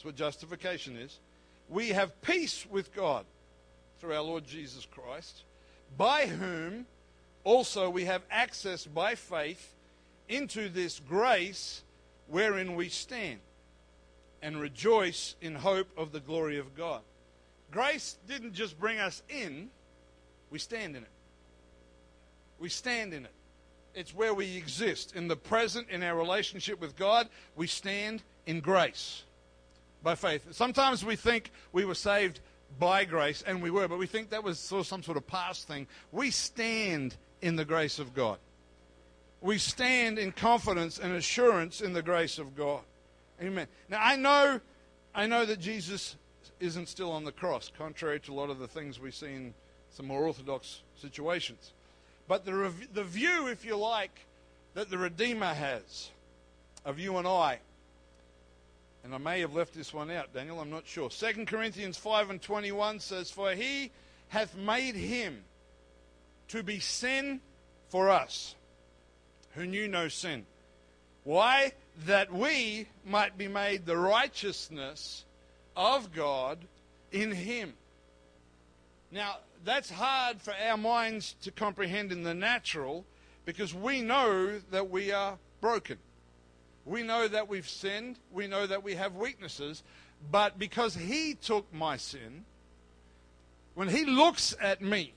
[0.00, 1.18] That's what justification is.
[1.68, 3.26] We have peace with God
[3.98, 5.42] through our Lord Jesus Christ,
[5.98, 6.86] by whom
[7.44, 9.74] also we have access by faith
[10.26, 11.82] into this grace
[12.28, 13.40] wherein we stand
[14.40, 17.02] and rejoice in hope of the glory of God.
[17.70, 19.68] Grace didn't just bring us in,
[20.50, 21.10] we stand in it.
[22.58, 23.34] We stand in it.
[23.94, 25.14] It's where we exist.
[25.14, 29.24] In the present, in our relationship with God, we stand in grace
[30.02, 30.46] by faith.
[30.50, 32.40] Sometimes we think we were saved
[32.78, 35.26] by grace, and we were, but we think that was sort of some sort of
[35.26, 35.86] past thing.
[36.12, 38.38] We stand in the grace of God.
[39.40, 42.82] We stand in confidence and assurance in the grace of God.
[43.42, 43.66] Amen.
[43.88, 44.60] Now I know,
[45.14, 46.16] I know that Jesus
[46.60, 49.54] isn't still on the cross, contrary to a lot of the things we see in
[49.90, 51.72] some more orthodox situations.
[52.28, 54.26] But the, rev- the view, if you like,
[54.74, 56.10] that the Redeemer has
[56.84, 57.58] of you and I,
[59.10, 61.10] and I may have left this one out, Daniel, I'm not sure.
[61.10, 63.90] 2 Corinthians 5 and 21 says, For he
[64.28, 65.42] hath made him
[66.46, 67.40] to be sin
[67.88, 68.54] for us,
[69.54, 70.46] who knew no sin.
[71.24, 71.72] Why?
[72.06, 75.24] That we might be made the righteousness
[75.74, 76.60] of God
[77.10, 77.74] in Him.
[79.10, 83.04] Now, that's hard for our minds to comprehend in the natural
[83.44, 85.98] because we know that we are broken.
[86.90, 88.18] We know that we've sinned.
[88.32, 89.84] We know that we have weaknesses.
[90.28, 92.44] But because He took my sin,
[93.74, 95.14] when He looks at me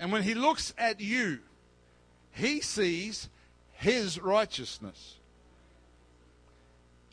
[0.00, 1.40] and when He looks at you,
[2.32, 3.28] He sees
[3.72, 5.18] His righteousness.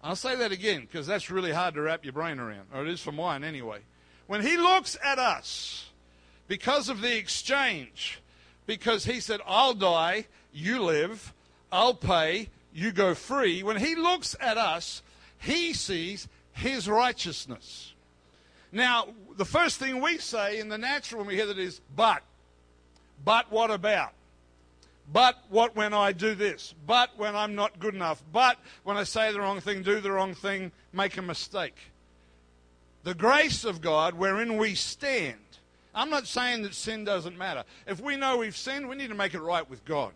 [0.01, 2.87] I'll say that again because that's really hard to wrap your brain around, or it
[2.87, 3.79] is for mine anyway.
[4.27, 5.89] When he looks at us,
[6.47, 8.21] because of the exchange,
[8.65, 11.33] because he said, I'll die, you live,
[11.69, 15.01] I'll pay, you go free, when he looks at us,
[15.37, 17.93] he sees his righteousness.
[18.71, 22.23] Now, the first thing we say in the natural when we hear that is, but.
[23.23, 24.13] But what about?
[25.11, 26.73] But what when I do this?
[26.87, 28.23] But when I'm not good enough?
[28.31, 31.75] But when I say the wrong thing, do the wrong thing, make a mistake?
[33.03, 35.37] The grace of God wherein we stand.
[35.93, 37.65] I'm not saying that sin doesn't matter.
[37.85, 40.13] If we know we've sinned, we need to make it right with God.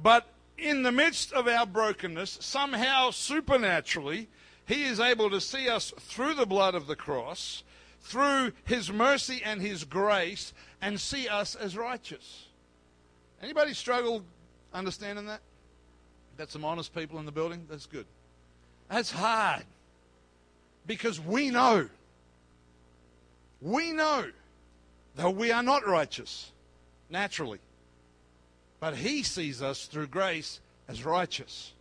[0.00, 0.26] But
[0.58, 4.28] in the midst of our brokenness, somehow supernaturally,
[4.66, 7.62] He is able to see us through the blood of the cross,
[8.00, 12.46] through His mercy and His grace, and see us as righteous.
[13.42, 14.22] Anybody struggle
[14.72, 15.40] understanding that?
[16.38, 17.66] Got some honest people in the building?
[17.68, 18.06] That's good.
[18.90, 19.64] That's hard.
[20.86, 21.88] Because we know.
[23.60, 24.26] We know
[25.16, 26.52] that we are not righteous
[27.08, 27.58] naturally.
[28.80, 31.72] But He sees us through grace as righteous.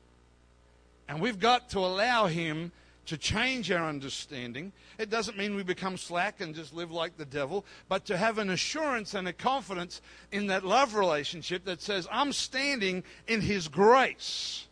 [1.07, 2.71] And we've got to allow Him
[3.05, 4.71] to change our understanding.
[4.97, 8.39] It doesn't mean we become slack and just live like the devil, but to have
[8.39, 13.67] an assurance and a confidence in that love relationship that says, I'm standing in His
[13.67, 14.67] grace.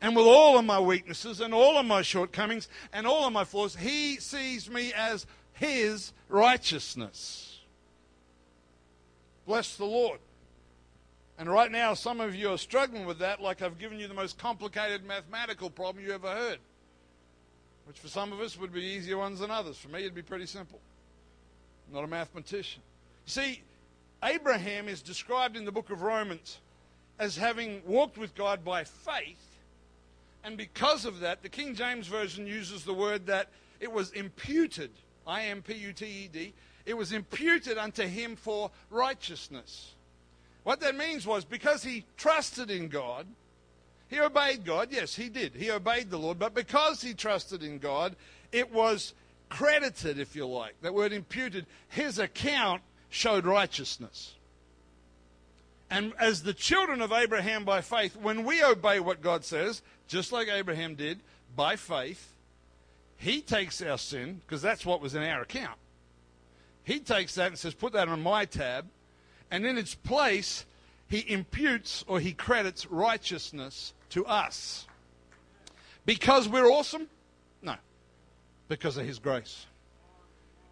[0.00, 3.44] And with all of my weaknesses and all of my shortcomings and all of my
[3.44, 7.60] flaws, He sees me as His righteousness.
[9.46, 10.20] Bless the Lord.
[11.38, 14.14] And right now, some of you are struggling with that, like I've given you the
[14.14, 16.58] most complicated mathematical problem you ever heard
[17.86, 19.76] which for some of us would be easier ones than others.
[19.76, 20.80] For me, it'd be pretty simple.
[21.88, 22.82] I'm not a mathematician.
[23.26, 23.62] See,
[24.22, 26.58] Abraham is described in the book of Romans
[27.18, 29.58] as having walked with God by faith.
[30.44, 33.48] And because of that, the King James Version uses the word that
[33.80, 34.90] it was imputed,
[35.26, 39.94] I M P U T E D, it was imputed unto him for righteousness.
[40.64, 43.26] What that means was because he trusted in God,
[44.08, 44.88] he obeyed God.
[44.90, 45.54] Yes, he did.
[45.54, 46.38] He obeyed the Lord.
[46.38, 48.14] But because he trusted in God,
[48.52, 49.14] it was
[49.48, 50.74] credited, if you like.
[50.82, 51.64] That word imputed.
[51.88, 54.34] His account showed righteousness.
[55.90, 60.30] And as the children of Abraham by faith, when we obey what God says, just
[60.30, 61.20] like Abraham did,
[61.56, 62.34] by faith,
[63.16, 65.78] he takes our sin, because that's what was in our account.
[66.84, 68.86] He takes that and says, put that on my tab.
[69.52, 70.66] And in its place,
[71.08, 74.88] he imputes or he credits righteousness to us.
[76.04, 77.06] Because we're awesome?
[77.62, 77.76] No.
[78.66, 79.66] Because of his grace.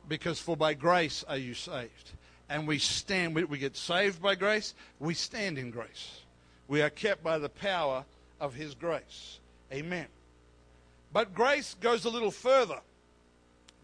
[0.08, 2.10] Because for by grace are you saved
[2.50, 6.20] and we stand, we, get saved by grace, we stand in grace.
[6.66, 8.04] We are kept by the power
[8.40, 9.38] of His grace.
[9.72, 10.06] Amen.
[11.12, 12.80] But grace goes a little further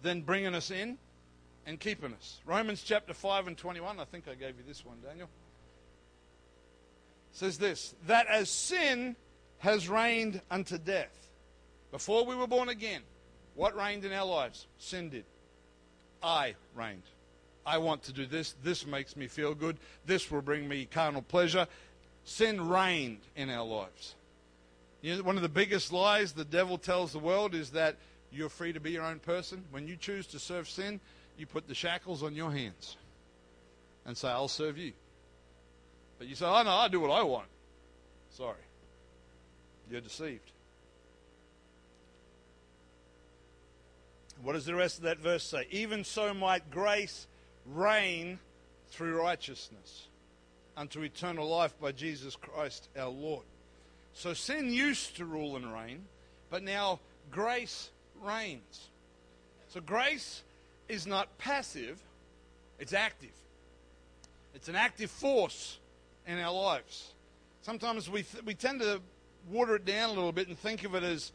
[0.02, 0.98] than bringing us in
[1.66, 2.40] and keeping us.
[2.46, 5.28] Romans chapter 5 and 21, I think I gave you this one, Daniel.
[7.32, 9.16] Says this that as sin
[9.58, 11.28] has reigned unto death,
[11.90, 13.02] before we were born again,
[13.54, 14.66] what reigned in our lives?
[14.78, 15.24] Sin did.
[16.22, 17.02] I reigned.
[17.66, 18.54] I want to do this.
[18.62, 19.78] This makes me feel good.
[20.06, 21.66] This will bring me carnal pleasure.
[22.24, 24.14] Sin reigned in our lives.
[25.02, 27.96] You know, one of the biggest lies the devil tells the world is that
[28.30, 29.64] you're free to be your own person.
[29.70, 31.00] When you choose to serve sin,
[31.38, 32.96] you put the shackles on your hands
[34.04, 34.92] and say, I'll serve you.
[36.18, 37.48] But you say, oh no, I do what I want.
[38.30, 38.56] Sorry.
[39.90, 40.50] You're deceived.
[44.42, 45.66] What does the rest of that verse say?
[45.70, 47.26] Even so might grace
[47.66, 48.38] reign
[48.90, 50.06] through righteousness
[50.76, 53.44] unto eternal life by Jesus Christ our Lord.
[54.12, 56.04] So sin used to rule and reign,
[56.50, 57.90] but now grace
[58.22, 58.88] reigns.
[59.68, 60.42] So grace
[60.88, 62.00] is not passive,
[62.78, 63.30] it's active.
[64.54, 65.78] It's an active force
[66.26, 67.12] in our lives.
[67.62, 69.00] Sometimes we, th- we tend to
[69.50, 71.32] water it down a little bit and think of it as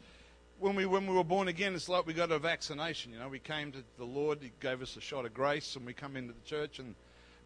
[0.58, 3.12] when we when we were born again, it's like we got a vaccination.
[3.12, 5.84] You know, we came to the Lord, He gave us a shot of grace, and
[5.84, 6.78] we come into the church.
[6.78, 6.94] And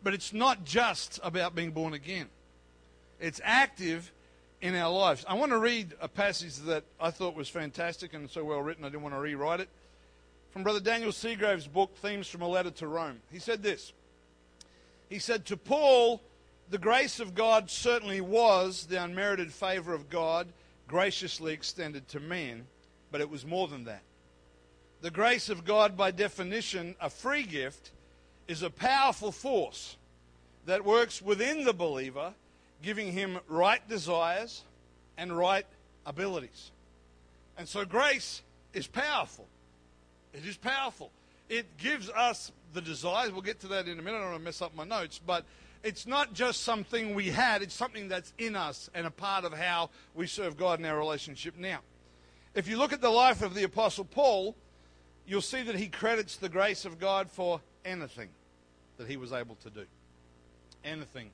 [0.02, 2.28] but it's not just about being born again;
[3.18, 4.12] it's active
[4.60, 5.24] in our lives.
[5.26, 8.84] I want to read a passage that I thought was fantastic and so well written.
[8.84, 9.70] I didn't want to rewrite it
[10.56, 13.20] from Brother Daniel Segraves' book, Themes from a Letter to Rome.
[13.30, 13.92] He said this.
[15.10, 16.22] He said to Paul,
[16.70, 20.48] the grace of God certainly was the unmerited favor of God
[20.88, 22.64] graciously extended to man
[23.12, 24.00] but it was more than that.
[25.02, 27.90] The grace of God, by definition, a free gift,
[28.48, 29.98] is a powerful force
[30.64, 32.32] that works within the believer,
[32.82, 34.62] giving him right desires
[35.18, 35.66] and right
[36.06, 36.70] abilities.
[37.58, 38.40] And so grace
[38.72, 39.46] is powerful.
[40.36, 41.10] It is powerful.
[41.48, 43.32] It gives us the desires.
[43.32, 44.18] We'll get to that in a minute.
[44.18, 45.44] I don't want to mess up my notes, but
[45.82, 49.52] it's not just something we had, it's something that's in us and a part of
[49.52, 51.78] how we serve God in our relationship now.
[52.54, 54.56] If you look at the life of the Apostle Paul,
[55.26, 58.28] you'll see that he credits the grace of God for anything
[58.98, 59.84] that he was able to do.
[60.84, 61.30] Anything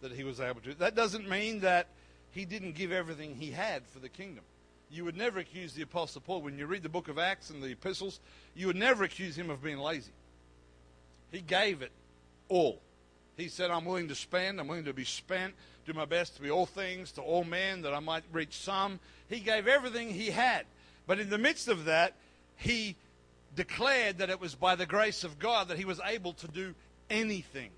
[0.00, 0.74] that he was able to do.
[0.74, 1.88] That doesn't mean that
[2.30, 4.44] he didn't give everything he had for the kingdom.
[4.90, 7.62] You would never accuse the Apostle Paul, when you read the book of Acts and
[7.62, 8.18] the epistles,
[8.56, 10.12] you would never accuse him of being lazy.
[11.30, 11.92] He gave it
[12.48, 12.80] all.
[13.36, 15.54] He said, I'm willing to spend, I'm willing to be spent,
[15.86, 18.98] do my best to be all things to all men, that I might reach some.
[19.28, 20.66] He gave everything he had.
[21.06, 22.14] But in the midst of that,
[22.56, 22.96] he
[23.54, 26.74] declared that it was by the grace of God that he was able to do
[27.08, 27.70] anything.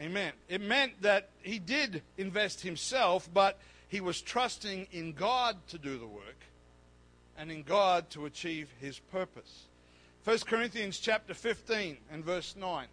[0.00, 0.32] Amen.
[0.48, 5.98] It meant that he did invest himself, but he was trusting in God to do
[5.98, 6.44] the work
[7.38, 9.66] and in God to achieve his purpose.
[10.24, 12.86] 1 Corinthians chapter 15 and verse 9.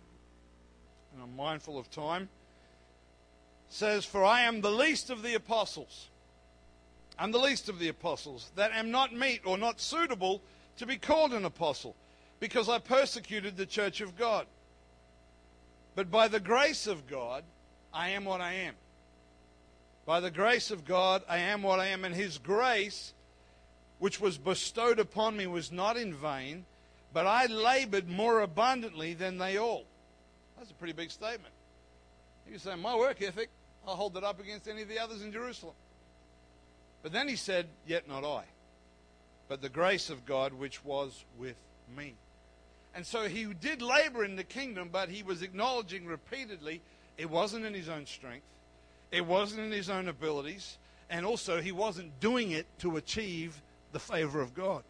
[1.14, 2.30] And I'm mindful of time
[3.74, 6.10] says, For I am the least of the apostles.
[7.18, 10.42] I'm the least of the apostles, that am not meet or not suitable
[10.78, 11.96] to be called an apostle,
[12.40, 14.48] because I persecuted the church of God.
[15.96, 17.44] But by the grace of God,
[17.94, 18.74] I am what I am.
[20.06, 23.14] By the grace of God, I am what I am, and His grace,
[24.00, 26.66] which was bestowed upon me, was not in vain,
[27.14, 29.86] but I labored more abundantly than they all.
[30.58, 31.54] That's a pretty big statement.
[32.50, 33.50] You say, My work ethic
[33.88, 35.76] I'll hold it up against any of the others in Jerusalem.
[37.02, 38.44] But then he said, Yet not I,
[39.50, 41.58] but the grace of God which was with
[41.96, 42.16] me.
[42.96, 46.82] And so he did labor in the kingdom, but he was acknowledging repeatedly
[47.18, 48.46] it wasn't in his own strength,
[49.14, 53.62] it wasn't in his own abilities, and also he wasn't doing it to achieve
[53.92, 54.84] the favor of God.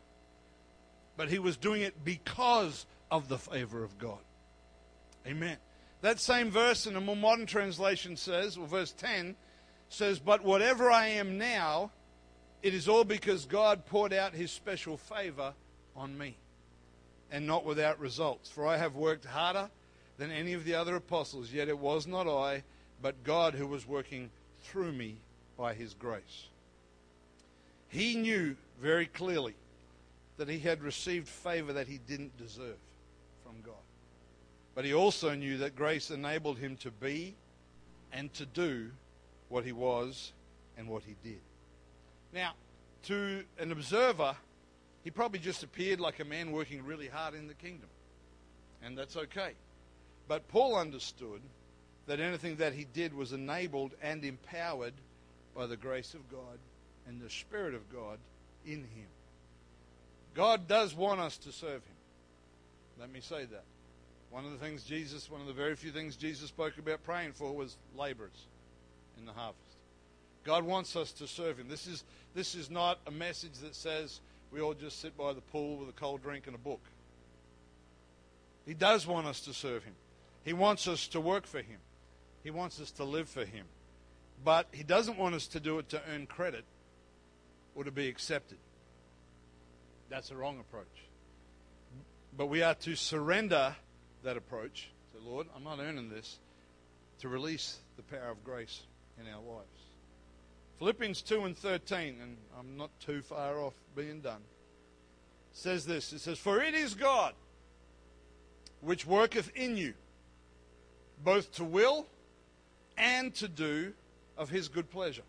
[1.17, 4.19] But he was doing it because of the favor of God.
[5.28, 5.57] Amen.
[6.01, 9.36] That same verse in a more modern translation says, or verse 10
[9.89, 11.91] says, But whatever I am now,
[12.61, 15.53] it is all because God poured out his special favor
[15.97, 16.38] on me,
[17.30, 18.49] and not without results.
[18.49, 19.69] For I have worked harder
[20.17, 22.63] than any of the other apostles, yet it was not I,
[23.02, 24.30] but God who was working
[24.64, 25.18] through me
[25.58, 26.48] by his grace.
[27.89, 29.56] He knew very clearly
[30.38, 32.78] that he had received favor that he didn't deserve
[33.44, 33.76] from God.
[34.76, 37.36] But he also knew that grace enabled him to be
[38.12, 38.89] and to do
[39.50, 40.32] what he was
[40.78, 41.41] and what he did.
[42.34, 42.54] Now,
[43.04, 44.36] to an observer,
[45.04, 47.89] he probably just appeared like a man working really hard in the kingdom.
[48.82, 49.52] And that's okay.
[50.28, 51.41] But Paul understood
[52.08, 54.93] that anything that he did was enabled and empowered
[55.56, 56.60] by the grace of God
[57.08, 58.18] and the Spirit of God
[58.66, 59.08] in him.
[60.34, 61.95] God does want us to serve him.
[62.99, 63.64] Let me say that.
[64.32, 67.34] One of the things Jesus, one of the very few things Jesus spoke about praying
[67.34, 68.47] for was laborers
[69.20, 69.60] in the harvest.
[70.43, 71.68] God wants us to serve him.
[71.70, 74.20] This is, this is not a message that says
[74.51, 76.82] we all just sit by the pool with a cold drink and a book.
[78.66, 79.93] He does want us to serve him.
[80.43, 81.80] He wants us to work for him.
[82.44, 83.66] He wants us to live for him.
[84.44, 86.66] But he doesn't want us to do it to earn credit
[87.76, 88.58] or to be accepted.
[90.10, 90.86] That's a wrong approach.
[92.36, 93.76] But we are to surrender
[94.24, 96.39] that approach to Lord, I'm not earning this,
[97.20, 98.82] to release the power of grace
[99.20, 99.68] in our lives.
[100.80, 104.41] Philippians 2 and 13, and I'm not too far off being done,
[105.52, 107.34] says this It says, For it is God
[108.82, 109.94] which worketh in you,
[111.24, 112.08] both to will
[112.98, 113.94] and to do
[114.38, 115.24] of his good pleasure.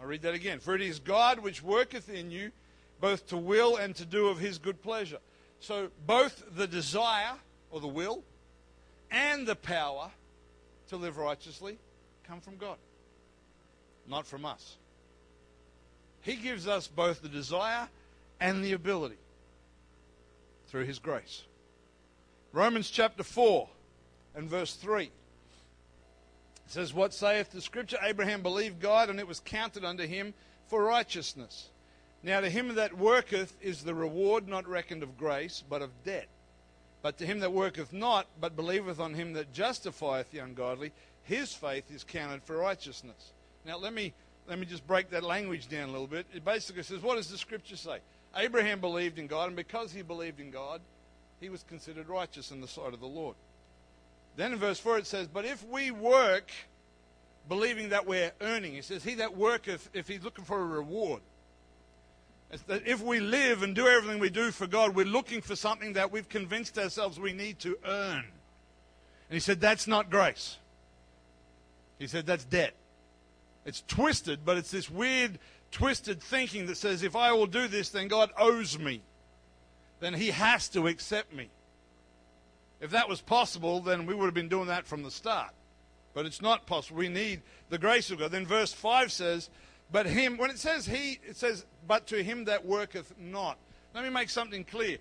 [0.00, 0.58] I'll read that again.
[0.58, 2.50] For it is God which worketh in you,
[3.00, 5.18] both to will and to do of his good pleasure.
[5.60, 7.34] So both the desire
[7.70, 8.24] or the will
[9.10, 10.10] and the power
[10.88, 11.78] to live righteously
[12.26, 12.76] come from God,
[14.08, 14.76] not from us.
[16.22, 17.88] He gives us both the desire
[18.40, 19.18] and the ability
[20.68, 21.42] through his grace.
[22.52, 23.68] Romans chapter 4
[24.34, 25.10] and verse 3
[26.66, 27.98] says, What saith the scripture?
[28.02, 30.34] Abraham believed God, and it was counted unto him
[30.68, 31.68] for righteousness.
[32.22, 36.28] Now to him that worketh is the reward not reckoned of grace, but of debt.
[37.02, 40.92] But to him that worketh not, but believeth on him that justifieth the ungodly,
[41.24, 43.32] his faith is counted for righteousness.
[43.66, 44.12] Now let me
[44.48, 46.26] let me just break that language down a little bit.
[46.34, 47.98] It basically says, what does the scripture say?
[48.36, 50.80] Abraham believed in God, and because he believed in God,
[51.40, 53.36] he was considered righteous in the sight of the Lord.
[54.36, 56.50] Then in verse 4 it says, But if we work
[57.48, 61.20] believing that we're earning, he says, He that worketh, if he's looking for a reward,
[62.50, 65.56] It's that if we live and do everything we do for God, we're looking for
[65.56, 68.24] something that we've convinced ourselves we need to earn.
[68.24, 70.58] And he said, That's not grace.
[71.98, 72.74] He said, That's debt.
[73.64, 75.38] It's twisted, but it's this weird,
[75.70, 79.02] twisted thinking that says, If I will do this, then God owes me.
[80.00, 81.48] Then he has to accept me.
[82.82, 85.52] If that was possible, then we would have been doing that from the start.
[86.14, 86.98] But it's not possible.
[86.98, 88.32] We need the grace of God.
[88.32, 89.48] Then verse 5 says,
[89.92, 93.56] But him, when it says he, it says, But to him that worketh not.
[93.94, 94.98] Let me make something clear.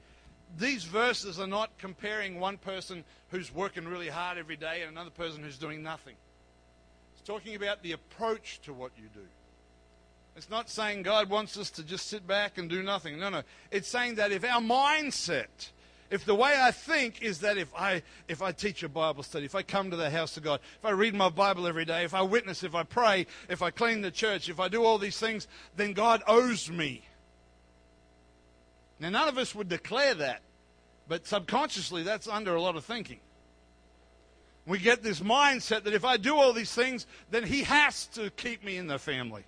[0.59, 5.09] These verses are not comparing one person who's working really hard every day and another
[5.09, 6.15] person who's doing nothing.
[7.13, 9.25] It's talking about the approach to what you do.
[10.35, 13.19] It's not saying God wants us to just sit back and do nothing.
[13.19, 13.41] No, no.
[13.71, 15.71] It's saying that if our mindset
[16.11, 19.45] if the way I think is that if I, if I teach a Bible study,
[19.45, 22.03] if I come to the house of God, if I read my Bible every day,
[22.03, 24.97] if I witness, if I pray, if I clean the church, if I do all
[24.97, 25.47] these things,
[25.77, 27.03] then God owes me.
[28.99, 30.41] Now, none of us would declare that,
[31.07, 33.21] but subconsciously that's under a lot of thinking.
[34.67, 38.29] We get this mindset that if I do all these things, then He has to
[38.31, 39.45] keep me in the family.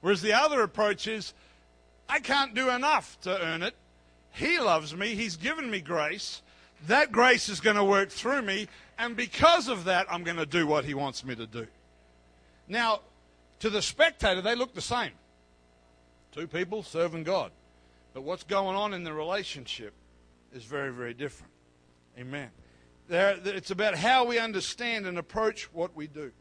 [0.00, 1.32] Whereas the other approach is,
[2.08, 3.76] I can't do enough to earn it.
[4.32, 5.14] He loves me.
[5.14, 6.42] He's given me grace.
[6.86, 8.68] That grace is going to work through me.
[8.98, 11.66] And because of that, I'm going to do what He wants me to do.
[12.66, 13.00] Now,
[13.60, 15.12] to the spectator, they look the same.
[16.32, 17.52] Two people serving God.
[18.14, 19.92] But what's going on in the relationship
[20.54, 21.52] is very, very different.
[22.18, 22.50] Amen.
[23.08, 26.32] There, it's about how we understand and approach what we do.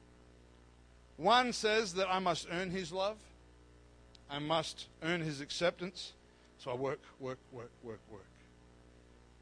[1.17, 3.17] One says that I must earn his love,
[4.29, 6.13] I must earn his acceptance,
[6.61, 8.25] so I work, work, work, work, work.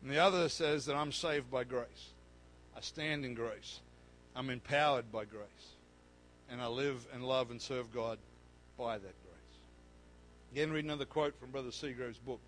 [0.02, 2.14] And the other says that I'm saved by grace.
[2.78, 3.82] I stand in grace.
[4.38, 5.74] I'm empowered by grace.
[6.50, 8.20] And I live and love and serve God
[8.78, 9.58] by that grace.
[10.54, 12.40] Again, read another quote from Brother Seagrove's book.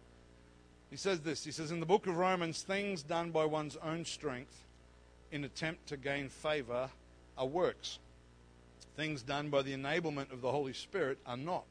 [0.90, 4.06] He says this He says, In the book of Romans, things done by one's own
[4.06, 4.64] strength
[5.34, 6.90] in attempt to gain favor
[7.38, 8.00] are works.
[8.96, 11.66] Things done by the enablement of the Holy Spirit are not.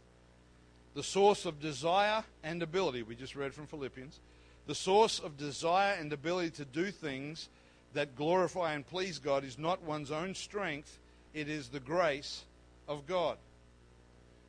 [0.94, 3.02] The source of desire and ability.
[3.02, 4.18] We just read from Philippians.
[4.66, 7.48] The source of desire and ability to do things
[7.92, 10.98] that glorify and please God is not one's own strength,
[11.34, 12.44] it is the grace
[12.88, 13.36] of God.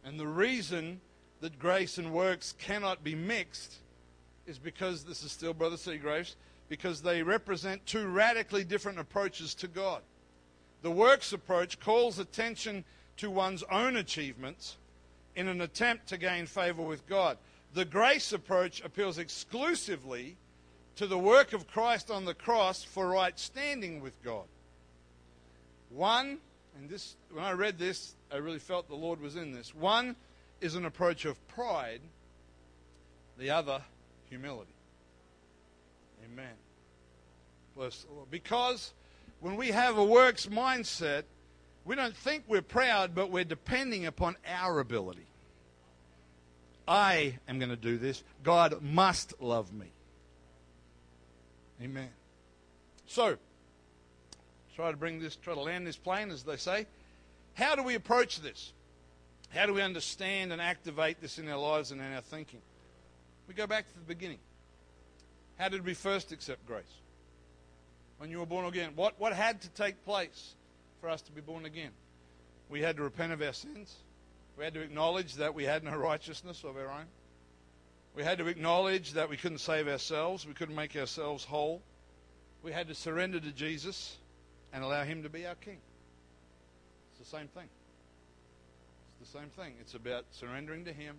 [0.04, 1.00] And the reason
[1.42, 3.76] that grace and works cannot be mixed
[4.46, 6.36] is because this is still Brother Segraves,
[6.70, 10.02] because they represent two radically different approaches to God.
[10.82, 12.84] The works approach calls attention
[13.18, 14.78] to one's own achievements
[15.36, 17.38] in an attempt to gain favor with God.
[17.74, 20.36] The grace approach appeals exclusively
[20.98, 24.44] to the work of Christ on the cross for right standing with God.
[25.90, 26.38] One,
[26.78, 29.74] and this when I read this, I really felt the Lord was in this.
[29.74, 30.16] One
[30.60, 32.02] is an approach of pride,
[33.38, 33.82] the other
[34.30, 34.74] humility.
[36.26, 36.54] Amen.
[37.76, 38.30] Bless the Lord.
[38.30, 38.94] Because
[39.40, 41.24] when we have a works mindset,
[41.86, 45.26] we don't think we're proud, but we're depending upon our ability.
[46.88, 48.24] I am going to do this.
[48.44, 49.88] God must love me.
[51.82, 52.10] Amen.
[53.08, 53.38] So,
[54.76, 56.86] try to bring this, try to land this plane, as they say.
[57.56, 58.74] How do we approach this?
[59.50, 62.62] How do we understand and activate this in our lives and in our thinking?
[63.48, 64.40] We go back to the beginning.
[65.58, 66.84] How did we first accept grace?
[68.18, 70.56] When you were born again, what, what had to take place
[71.02, 71.92] for us to be born again?
[72.70, 73.94] We had to repent of our sins.
[74.58, 77.06] We had to acknowledge that we had no righteousness of our own.
[78.16, 81.82] We had to acknowledge that we couldn't save ourselves, we couldn't make ourselves whole.
[82.62, 84.18] We had to surrender to Jesus
[84.72, 85.78] and allow Him to be our King.
[87.12, 87.68] It's the same thing.
[89.20, 89.74] It's the same thing.
[89.82, 91.16] It's about surrendering to Him.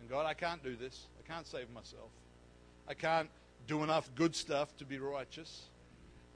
[0.00, 1.06] And God, I can't do this.
[1.18, 2.10] I can't save myself.
[2.86, 3.28] I can't
[3.66, 5.62] do enough good stuff to be righteous.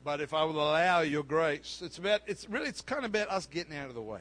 [0.05, 3.29] But if I will allow your grace, it's about it's really it's kind of about
[3.29, 4.21] us getting out of the way.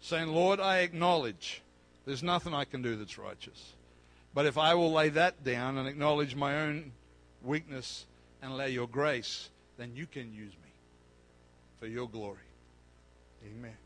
[0.00, 1.62] Saying, Lord, I acknowledge
[2.06, 3.72] there's nothing I can do that's righteous.
[4.34, 6.92] But if I will lay that down and acknowledge my own
[7.42, 8.06] weakness
[8.40, 10.72] and allow your grace, then you can use me
[11.78, 12.38] for your glory.
[13.44, 13.76] Amen.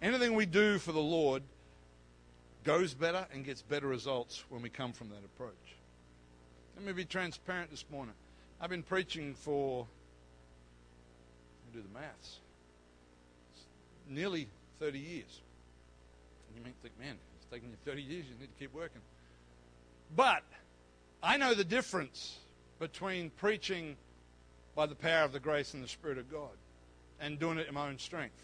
[0.00, 1.42] Anything we do for the Lord
[2.64, 5.52] goes better and gets better results when we come from that approach.
[6.76, 8.14] Let me be transparent this morning.
[8.60, 9.86] I've been preaching for,
[11.72, 12.38] do the maths,
[14.08, 14.48] nearly
[14.78, 15.40] 30 years.
[16.48, 19.00] And you might think, man, it's taken you 30 years, you need to keep working.
[20.14, 20.42] But
[21.22, 22.36] I know the difference
[22.78, 23.96] between preaching
[24.74, 26.50] by the power of the grace and the Spirit of God
[27.20, 28.40] and doing it in my own strength.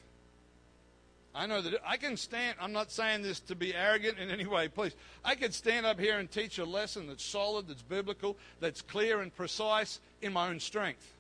[1.35, 4.47] I know that I can stand, I'm not saying this to be arrogant in any
[4.47, 4.95] way, please.
[5.25, 9.21] I could stand up here and teach a lesson that's solid, that's biblical, that's clear
[9.21, 11.13] and precise in my own strength,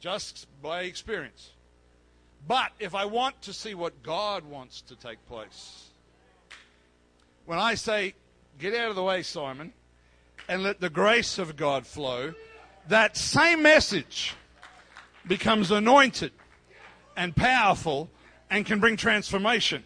[0.00, 1.50] just by experience.
[2.46, 5.88] But if I want to see what God wants to take place,
[7.44, 8.14] when I say,
[8.58, 9.72] get out of the way, Simon,
[10.48, 12.34] and let the grace of God flow,
[12.88, 14.34] that same message
[15.26, 16.32] becomes anointed
[17.16, 18.08] and powerful
[18.50, 19.82] and can bring transformation.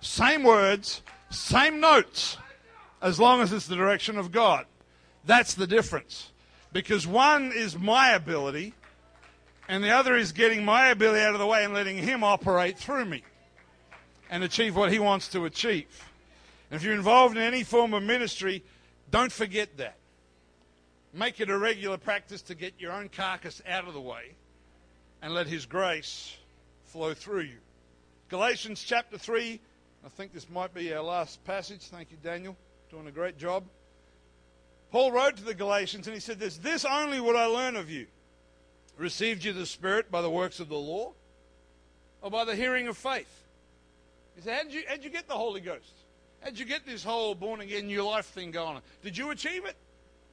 [0.00, 2.36] Same words, same notes,
[3.02, 4.66] as long as it's the direction of God.
[5.24, 6.30] That's the difference.
[6.72, 8.74] Because one is my ability,
[9.70, 12.76] and the other is getting my ability out of the way and letting Him operate
[12.76, 13.22] through me
[14.28, 15.86] and achieve what He wants to achieve.
[16.68, 18.64] And if you're involved in any form of ministry,
[19.12, 19.94] don't forget that.
[21.14, 24.32] Make it a regular practice to get your own carcass out of the way
[25.22, 26.36] and let His grace
[26.86, 27.58] flow through you.
[28.28, 29.60] Galatians chapter 3,
[30.04, 31.82] I think this might be our last passage.
[31.82, 32.56] Thank you, Daniel.
[32.90, 33.62] Doing a great job.
[34.90, 37.88] Paul wrote to the Galatians and he said this This only would I learn of
[37.88, 38.08] you.
[39.00, 41.12] Received you the Spirit by the works of the law
[42.20, 43.44] or by the hearing of faith?
[44.36, 45.94] He said, How did you, how'd you get the Holy Ghost?
[46.42, 48.76] How'd you get this whole born again new life thing going?
[48.76, 48.82] On?
[49.02, 49.76] Did you achieve it?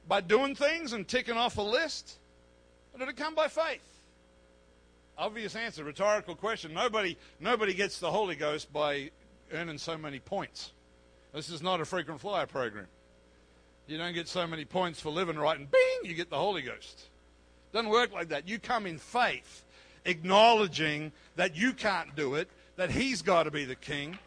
[0.06, 2.18] By doing things and ticking off a list?
[2.92, 3.80] Or did it come by faith?
[5.16, 6.74] Obvious answer, rhetorical question.
[6.74, 9.10] Nobody, nobody gets the Holy Ghost by
[9.50, 10.72] earning so many points.
[11.32, 12.86] This is not a frequent flyer program.
[13.86, 16.60] You don't get so many points for living right and bing, you get the Holy
[16.60, 17.07] Ghost.
[17.72, 18.48] Doesn't work like that.
[18.48, 19.64] You come in faith,
[20.04, 24.18] acknowledging that you can't do it, that He's got to be the King,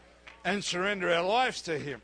[0.44, 2.02] and surrender our lives to Him.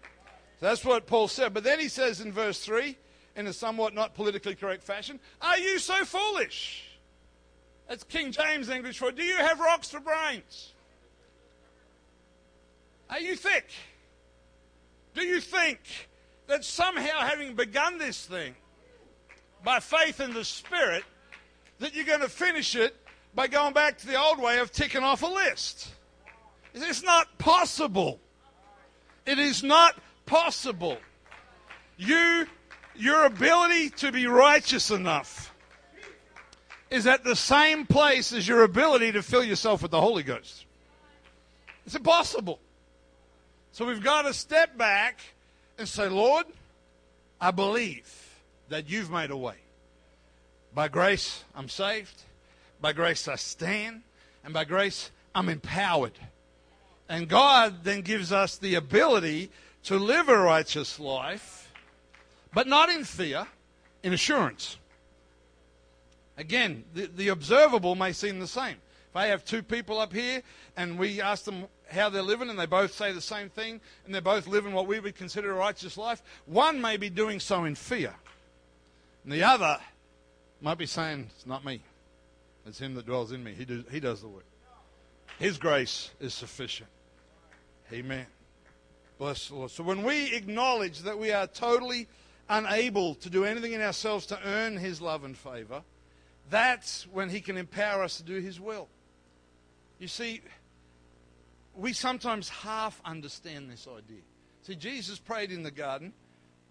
[0.60, 1.54] So that's what Paul said.
[1.54, 2.98] But then he says in verse 3,
[3.36, 6.84] in a somewhat not politically correct fashion, Are you so foolish?
[7.88, 10.74] That's King James English for, Do you have rocks for brains?
[13.10, 13.70] Are you thick?
[15.14, 15.80] Do you think
[16.48, 18.56] that somehow, having begun this thing
[19.64, 21.04] by faith in the Spirit,
[21.80, 22.96] that you're going to finish it
[23.36, 25.90] by going back to the old way of ticking off a list?
[26.74, 28.20] It's not possible.
[29.26, 30.98] It is not possible.
[31.98, 32.48] You,
[32.96, 35.54] your ability to be righteous enough
[36.90, 40.66] is at the same place as your ability to fill yourself with the Holy Ghost.
[41.86, 42.60] It's impossible.
[43.72, 45.20] So we've got to step back
[45.78, 46.46] and say, Lord,
[47.40, 48.12] I believe
[48.70, 49.56] that you've made a way.
[50.78, 52.22] By grace, I'm saved.
[52.80, 54.04] By grace, I stand.
[54.44, 56.12] And by grace, I'm empowered.
[57.10, 59.50] And God then gives us the ability
[59.86, 61.74] to live a righteous life,
[62.54, 63.48] but not in fear,
[64.04, 64.78] in assurance.
[66.38, 68.76] Again, the, the observable may seem the same.
[69.10, 70.44] If I have two people up here
[70.76, 74.14] and we ask them how they're living and they both say the same thing and
[74.14, 77.64] they're both living what we would consider a righteous life, one may be doing so
[77.64, 78.14] in fear.
[79.24, 79.80] And the other
[80.62, 81.82] might be saying, It's not me.
[82.66, 83.54] It's Him that dwells in me.
[83.54, 84.46] He, do, he does the work.
[85.40, 86.90] His grace is sufficient.
[87.94, 88.26] Amen.
[89.18, 89.72] Bless the Lord.
[89.72, 92.08] So when we acknowledge that we are totally
[92.50, 95.84] unable to do anything in ourselves to earn His love and favor,
[96.50, 98.88] that's when He can empower us to do His will.
[100.00, 100.42] You see,
[101.76, 104.22] we sometimes half understand this idea.
[104.64, 106.14] See, Jesus prayed in the garden,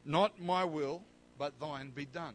[0.04, 1.02] Not my will,
[1.38, 2.34] but thine be done.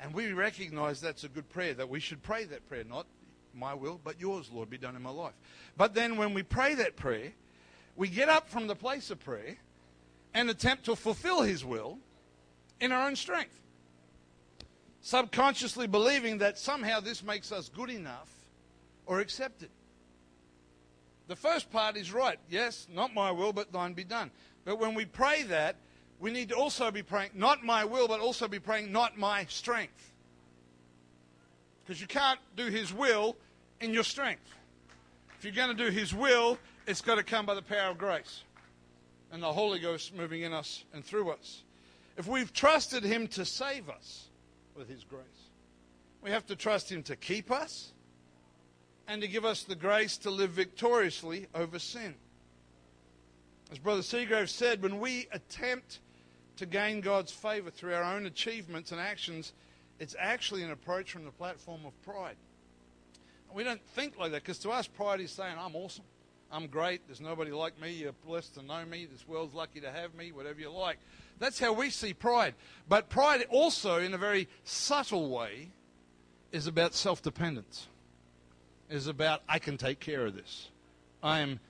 [0.00, 3.06] And we recognize that's a good prayer, that we should pray that prayer, not
[3.54, 5.34] my will, but yours, Lord, be done in my life.
[5.76, 7.32] But then when we pray that prayer,
[7.96, 9.56] we get up from the place of prayer
[10.34, 11.98] and attempt to fulfill his will
[12.78, 13.58] in our own strength.
[15.00, 18.28] Subconsciously believing that somehow this makes us good enough
[19.06, 19.70] or accepted.
[21.28, 22.38] The first part is right.
[22.50, 24.30] Yes, not my will, but thine be done.
[24.64, 25.76] But when we pray that,
[26.18, 29.44] we need to also be praying, not my will, but also be praying, not my
[29.46, 30.12] strength.
[31.84, 33.36] Because you can't do his will
[33.80, 34.54] in your strength.
[35.38, 37.98] If you're going to do his will, it's got to come by the power of
[37.98, 38.42] grace
[39.30, 41.62] and the Holy Ghost moving in us and through us.
[42.16, 44.28] If we've trusted him to save us
[44.74, 45.24] with his grace,
[46.22, 47.92] we have to trust him to keep us
[49.06, 52.14] and to give us the grace to live victoriously over sin.
[53.70, 56.00] As Brother Seagrave said, when we attempt
[56.56, 59.52] to gain God's favor through our own achievements and actions,
[59.98, 62.36] it's actually an approach from the platform of pride.
[63.52, 66.04] We don't think like that because to us, pride is saying, I'm awesome.
[66.52, 67.02] I'm great.
[67.06, 67.90] There's nobody like me.
[67.90, 69.06] You're blessed to know me.
[69.06, 70.98] This world's lucky to have me, whatever you like.
[71.38, 72.54] That's how we see pride.
[72.88, 75.70] But pride also, in a very subtle way,
[76.52, 77.88] is about self dependence,
[78.88, 80.68] is about, I can take care of this.
[81.22, 81.60] I am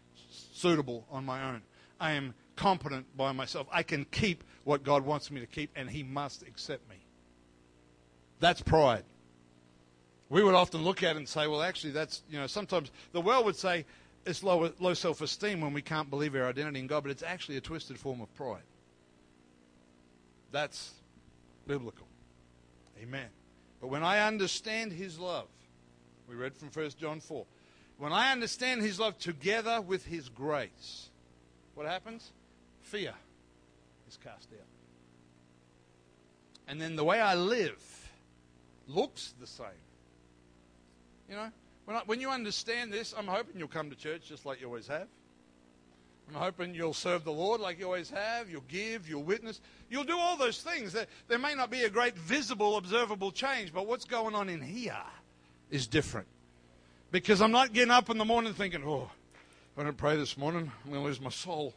[0.52, 1.62] suitable on my own.
[1.98, 3.66] I am competent by myself.
[3.72, 6.96] I can keep what God wants me to keep, and He must accept me.
[8.40, 9.04] That's pride.
[10.28, 13.20] We would often look at it and say, well, actually, that's, you know, sometimes the
[13.20, 13.86] world would say
[14.26, 17.22] it's low, low self esteem when we can't believe our identity in God, but it's
[17.22, 18.64] actually a twisted form of pride.
[20.50, 20.94] That's
[21.68, 22.08] biblical.
[23.00, 23.28] Amen.
[23.80, 25.46] But when I understand His love,
[26.28, 27.46] we read from 1 John 4,
[27.98, 31.10] when I understand His love together with His grace,
[31.76, 32.32] what happens?
[32.80, 33.14] Fear
[34.08, 34.66] is cast out.
[36.68, 38.10] And then the way I live
[38.88, 39.66] looks the same.
[41.28, 41.50] You know,
[41.84, 44.66] when, I, when you understand this, I'm hoping you'll come to church just like you
[44.66, 45.06] always have.
[46.28, 48.50] I'm hoping you'll serve the Lord like you always have.
[48.50, 49.60] You'll give, you'll witness.
[49.88, 50.92] You'll do all those things.
[50.92, 54.60] There, there may not be a great visible, observable change, but what's going on in
[54.60, 54.96] here
[55.70, 56.26] is different.
[57.12, 59.08] Because I'm not getting up in the morning thinking, oh,
[59.72, 61.74] if I don't pray this morning, I'm going to lose my soul.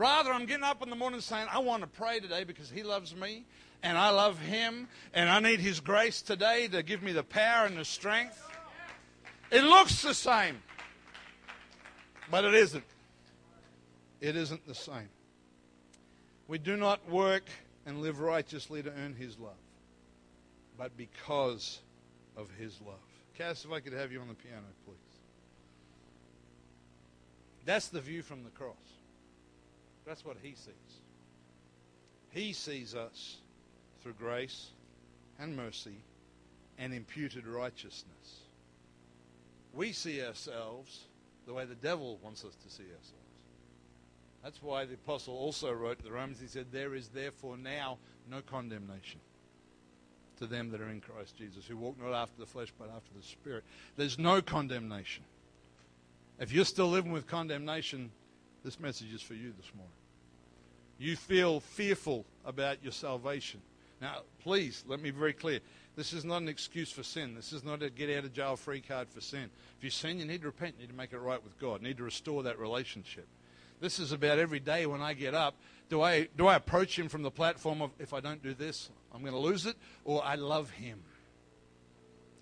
[0.00, 2.82] Rather, I'm getting up in the morning saying, I want to pray today because He
[2.82, 3.44] loves me
[3.82, 7.66] and I love Him and I need His grace today to give me the power
[7.66, 8.42] and the strength.
[9.50, 10.56] It looks the same,
[12.30, 12.84] but it isn't.
[14.22, 15.10] It isn't the same.
[16.48, 17.44] We do not work
[17.84, 19.52] and live righteously to earn His love,
[20.78, 21.80] but because
[22.38, 22.94] of His love.
[23.36, 24.96] Cass, if I could have you on the piano, please.
[27.66, 28.76] That's the view from the cross.
[30.10, 30.98] That's what he sees.
[32.32, 33.36] He sees us
[34.02, 34.70] through grace
[35.38, 35.98] and mercy
[36.80, 38.40] and imputed righteousness.
[39.72, 41.04] We see ourselves
[41.46, 43.14] the way the devil wants us to see ourselves.
[44.42, 47.98] That's why the apostle also wrote to the Romans, he said, There is therefore now
[48.28, 49.20] no condemnation
[50.40, 53.14] to them that are in Christ Jesus, who walk not after the flesh but after
[53.16, 53.62] the Spirit.
[53.96, 55.22] There's no condemnation.
[56.40, 58.10] If you're still living with condemnation,
[58.64, 59.94] this message is for you this morning.
[61.00, 63.62] You feel fearful about your salvation.
[64.02, 65.60] Now, please, let me be very clear.
[65.96, 67.34] This is not an excuse for sin.
[67.34, 69.48] This is not a get out of jail free card for sin.
[69.78, 70.74] If you sin, you need to repent.
[70.76, 71.80] You need to make it right with God.
[71.80, 73.26] You need to restore that relationship.
[73.80, 75.54] This is about every day when I get up.
[75.88, 78.90] Do I, do I approach him from the platform of, if I don't do this,
[79.14, 79.76] I'm going to lose it?
[80.04, 81.00] Or I love him?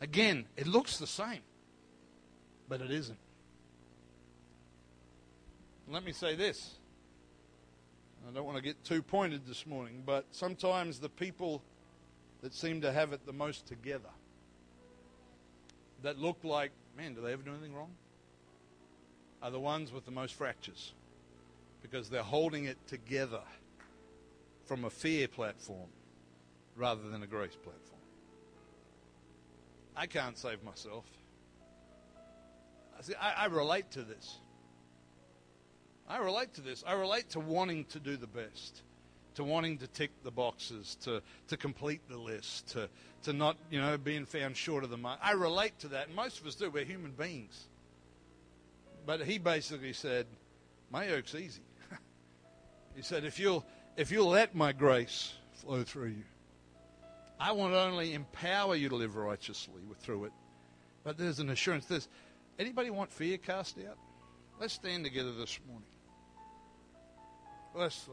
[0.01, 1.43] Again, it looks the same,
[2.69, 3.19] but it isn't.
[5.89, 6.78] Let me say this.
[8.27, 11.63] I don't want to get too pointed this morning, but sometimes the people
[12.43, 14.11] that seem to have it the most together,
[16.03, 17.91] that look like, man, do they ever do anything wrong?
[19.43, 20.93] Are the ones with the most fractures
[21.83, 23.43] because they're holding it together
[24.67, 25.89] from a fear platform
[26.77, 28.01] rather than a grace platform.
[29.97, 31.05] I can't save myself.
[33.01, 34.39] See, I, I relate to this.
[36.09, 36.83] I relate to this.
[36.87, 38.83] I relate to wanting to do the best,
[39.35, 42.89] to wanting to tick the boxes, to, to complete the list, to,
[43.25, 45.21] to not, you know, being found short of the mark.
[45.23, 46.71] I relate to that, most of us do.
[46.71, 47.69] We're human beings.
[49.05, 50.27] But he basically said,
[50.91, 51.63] My yoke's easy.
[52.97, 53.65] he said, if you'll,
[53.97, 56.25] if you'll let my grace flow through you,
[57.39, 60.33] I won't only empower you to live righteously through it,
[61.05, 61.85] but there's an assurance.
[61.85, 62.09] There's,
[62.59, 63.97] anybody want fear cast out?
[64.59, 65.87] Let's stand together this morning.
[67.79, 68.07] Let's